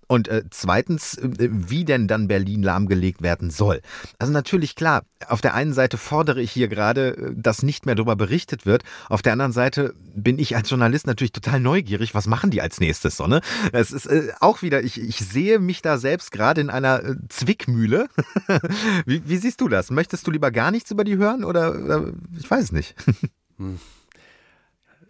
[0.08, 3.82] Und äh, zweitens, äh, wie denn dann Berlin lahmgelegt werden soll.
[4.20, 7.96] Also natürlich klar, auf der einen Seite fordere ich hier gerade, äh, dass nicht mehr
[7.96, 8.84] darüber berichtet wird.
[9.08, 12.14] Auf der anderen Seite bin ich als Journalist natürlich total neugierig.
[12.14, 13.16] Was machen die als nächstes?
[13.16, 13.40] So, ne?
[13.72, 17.04] Es ist ist äh, auch wieder, ich, ich sehe mich da selbst gerade in einer
[17.04, 18.08] äh, Zwickmühle.
[19.06, 19.92] wie, wie, siehst du das?
[19.92, 22.96] Möchtest du lieber gar nichts über die hören oder, oder ich weiß es nicht.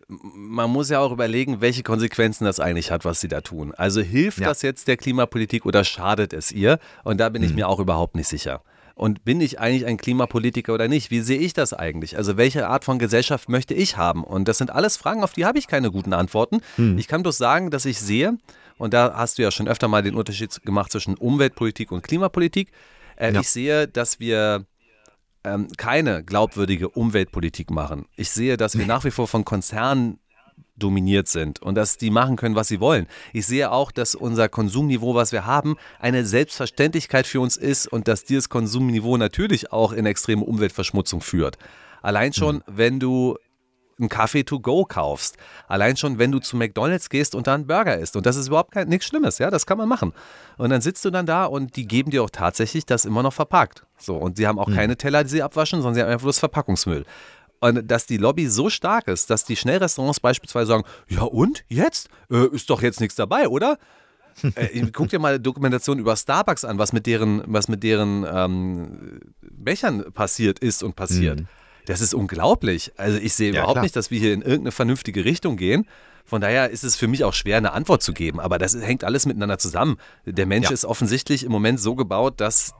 [0.07, 3.73] Man muss ja auch überlegen, welche Konsequenzen das eigentlich hat, was sie da tun.
[3.73, 4.49] Also hilft ja.
[4.49, 6.79] das jetzt der Klimapolitik oder schadet es ihr?
[7.05, 7.55] Und da bin ich hm.
[7.55, 8.61] mir auch überhaupt nicht sicher.
[8.93, 11.11] Und bin ich eigentlich ein Klimapolitiker oder nicht?
[11.11, 12.17] Wie sehe ich das eigentlich?
[12.17, 14.23] Also welche Art von Gesellschaft möchte ich haben?
[14.23, 16.59] Und das sind alles Fragen, auf die habe ich keine guten Antworten.
[16.75, 16.97] Hm.
[16.97, 18.37] Ich kann bloß sagen, dass ich sehe,
[18.81, 22.71] und da hast du ja schon öfter mal den Unterschied gemacht zwischen Umweltpolitik und Klimapolitik.
[23.15, 23.41] Äh, ja.
[23.41, 24.65] Ich sehe, dass wir
[25.43, 28.07] ähm, keine glaubwürdige Umweltpolitik machen.
[28.15, 30.19] Ich sehe, dass wir nach wie vor von Konzernen
[30.75, 33.05] dominiert sind und dass die machen können, was sie wollen.
[33.33, 38.07] Ich sehe auch, dass unser Konsumniveau, was wir haben, eine Selbstverständlichkeit für uns ist und
[38.07, 41.59] dass dieses Konsumniveau natürlich auch in extreme Umweltverschmutzung führt.
[42.01, 42.61] Allein schon, mhm.
[42.65, 43.37] wenn du
[44.01, 45.37] einen Kaffee to go kaufst.
[45.67, 48.15] Allein schon, wenn du zu McDonalds gehst und da einen Burger isst.
[48.15, 50.13] Und das ist überhaupt kein, nichts Schlimmes, ja, das kann man machen.
[50.57, 53.33] Und dann sitzt du dann da und die geben dir auch tatsächlich das immer noch
[53.33, 53.85] verpackt.
[53.97, 54.75] So, und sie haben auch mhm.
[54.75, 57.05] keine Teller, die sie abwaschen, sondern sie haben einfach bloß Verpackungsmüll.
[57.59, 62.09] Und dass die Lobby so stark ist, dass die Schnellrestaurants beispielsweise sagen, ja und jetzt?
[62.31, 63.77] Äh, ist doch jetzt nichts dabei, oder?
[64.55, 69.19] äh, guck dir mal Dokumentation über Starbucks an, was mit deren, was mit deren ähm,
[69.41, 71.41] Bechern passiert ist und passiert.
[71.41, 71.47] Mhm.
[71.85, 72.91] Das ist unglaublich.
[72.97, 73.83] Also ich sehe ja, überhaupt klar.
[73.83, 75.87] nicht, dass wir hier in irgendeine vernünftige Richtung gehen.
[76.25, 78.39] Von daher ist es für mich auch schwer, eine Antwort zu geben.
[78.39, 79.97] Aber das hängt alles miteinander zusammen.
[80.25, 80.73] Der Mensch ja.
[80.73, 82.73] ist offensichtlich im Moment so gebaut, dass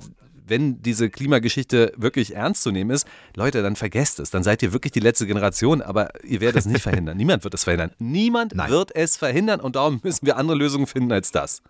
[0.47, 4.29] wenn diese Klimageschichte wirklich ernst zu nehmen ist, Leute, dann vergesst es.
[4.29, 7.17] Dann seid ihr wirklich die letzte Generation, aber ihr werdet es nicht verhindern.
[7.17, 7.91] Niemand wird es verhindern.
[7.99, 8.69] Niemand Nein.
[8.69, 11.61] wird es verhindern und darum müssen wir andere Lösungen finden als das.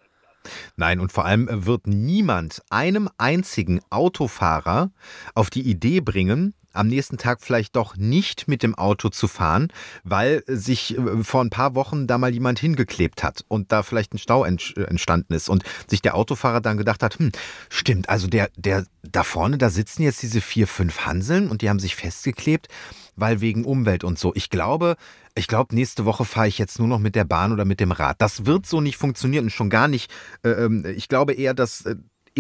[0.76, 4.92] Nein, und vor allem wird niemand einem einzigen Autofahrer
[5.36, 9.72] auf die Idee bringen, am nächsten Tag vielleicht doch nicht mit dem Auto zu fahren,
[10.04, 14.14] weil sich äh, vor ein paar Wochen da mal jemand hingeklebt hat und da vielleicht
[14.14, 17.32] ein Stau äh, entstanden ist und sich der Autofahrer dann gedacht hat, hm,
[17.70, 21.70] stimmt, also der, der da vorne, da sitzen jetzt diese vier, fünf Hanseln und die
[21.70, 22.68] haben sich festgeklebt,
[23.16, 24.34] weil wegen Umwelt und so.
[24.36, 24.96] Ich glaube,
[25.36, 27.92] ich glaube, nächste Woche fahre ich jetzt nur noch mit der Bahn oder mit dem
[27.92, 28.22] Rad.
[28.22, 30.12] Das wird so nicht funktionieren und schon gar nicht.
[30.44, 31.86] Äh, ähm, ich glaube eher, dass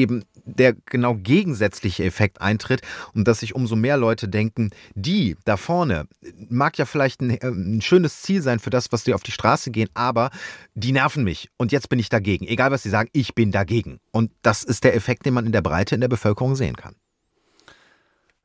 [0.01, 2.81] eben der genau gegensätzliche Effekt eintritt
[3.13, 6.07] und dass sich umso mehr Leute denken, die da vorne,
[6.49, 9.31] mag ja vielleicht ein, äh, ein, schönes Ziel sein für das, was sie auf die
[9.31, 10.31] Straße gehen, aber
[10.73, 12.47] die nerven mich und jetzt bin ich dagegen.
[12.47, 13.99] Egal was sie sagen, ich bin dagegen.
[14.11, 16.95] Und das ist der Effekt, den man in der Breite in der Bevölkerung sehen kann.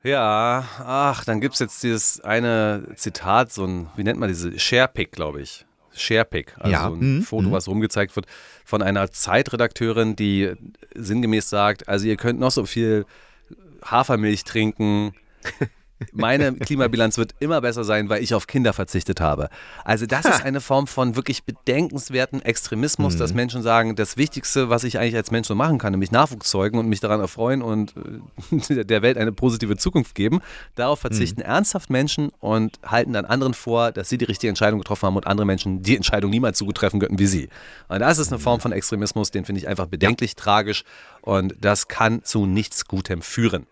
[0.06, 4.56] Ja, ach, dann gibt es jetzt dieses eine Zitat, so ein, wie nennt man diese,
[4.56, 5.65] Sharepick, glaube ich.
[5.96, 6.86] Sharepick, also ja.
[6.86, 7.22] ein mhm.
[7.22, 7.52] Foto, mhm.
[7.52, 8.26] was rumgezeigt wird
[8.64, 10.52] von einer Zeitredakteurin, die
[10.94, 13.06] sinngemäß sagt, also ihr könnt noch so viel
[13.84, 15.14] Hafermilch trinken,
[16.12, 19.48] meine Klimabilanz wird immer besser sein, weil ich auf Kinder verzichtet habe.
[19.84, 23.18] Also das ist eine Form von wirklich bedenkenswerten Extremismus, mhm.
[23.18, 26.50] dass Menschen sagen, das Wichtigste, was ich eigentlich als Mensch so machen kann, nämlich Nachwuchs
[26.50, 27.94] zeugen und mich daran erfreuen und
[28.50, 30.40] äh, der Welt eine positive Zukunft geben,
[30.74, 31.46] darauf verzichten mhm.
[31.46, 35.26] ernsthaft Menschen und halten dann anderen vor, dass sie die richtige Entscheidung getroffen haben und
[35.26, 37.48] andere Menschen die Entscheidung niemals so gut treffen könnten wie sie.
[37.88, 40.42] Und das ist eine Form von Extremismus, den finde ich einfach bedenklich ja.
[40.42, 40.84] tragisch
[41.22, 43.66] und das kann zu nichts Gutem führen.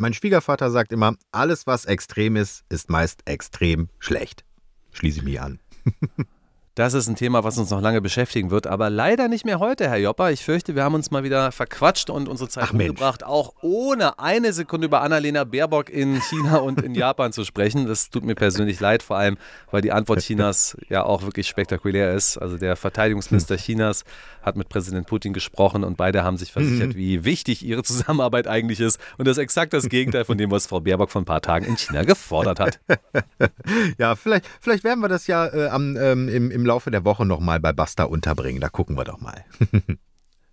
[0.00, 4.44] Mein Schwiegervater sagt immer, alles was extrem ist, ist meist extrem schlecht.
[4.92, 5.58] Schließe ich mich an.
[6.78, 9.88] Das ist ein Thema, was uns noch lange beschäftigen wird, aber leider nicht mehr heute,
[9.88, 10.30] Herr Jopper.
[10.30, 13.02] Ich fürchte, wir haben uns mal wieder verquatscht und unsere Zeit Mensch.
[13.02, 17.88] auch ohne eine Sekunde über Annalena Baerbock in China und in Japan zu sprechen.
[17.88, 19.38] Das tut mir persönlich leid, vor allem,
[19.72, 22.38] weil die Antwort Chinas ja auch wirklich spektakulär ist.
[22.38, 23.60] Also der Verteidigungsminister hm.
[23.60, 24.04] Chinas
[24.42, 26.96] hat mit Präsident Putin gesprochen und beide haben sich versichert, mhm.
[26.96, 29.00] wie wichtig ihre Zusammenarbeit eigentlich ist.
[29.18, 31.66] Und das ist exakt das Gegenteil von dem, was Frau Baerbock vor ein paar Tagen
[31.66, 32.80] in China gefordert hat.
[33.98, 37.24] ja, vielleicht, vielleicht werden wir das ja äh, am, ähm, im, im Laufe der Woche
[37.24, 38.60] nochmal bei Basta unterbringen.
[38.60, 39.44] Da gucken wir doch mal.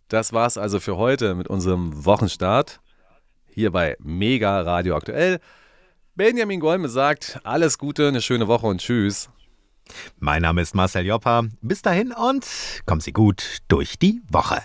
[0.07, 2.79] das war's also für heute mit unserem Wochenstart
[3.47, 5.39] hier bei Mega Radio Aktuell.
[6.15, 9.29] Benjamin Golme sagt, alles Gute, eine schöne Woche und tschüss.
[10.17, 11.43] Mein Name ist Marcel Joppa.
[11.61, 12.47] Bis dahin und
[12.85, 14.61] kommen Sie gut durch die Woche.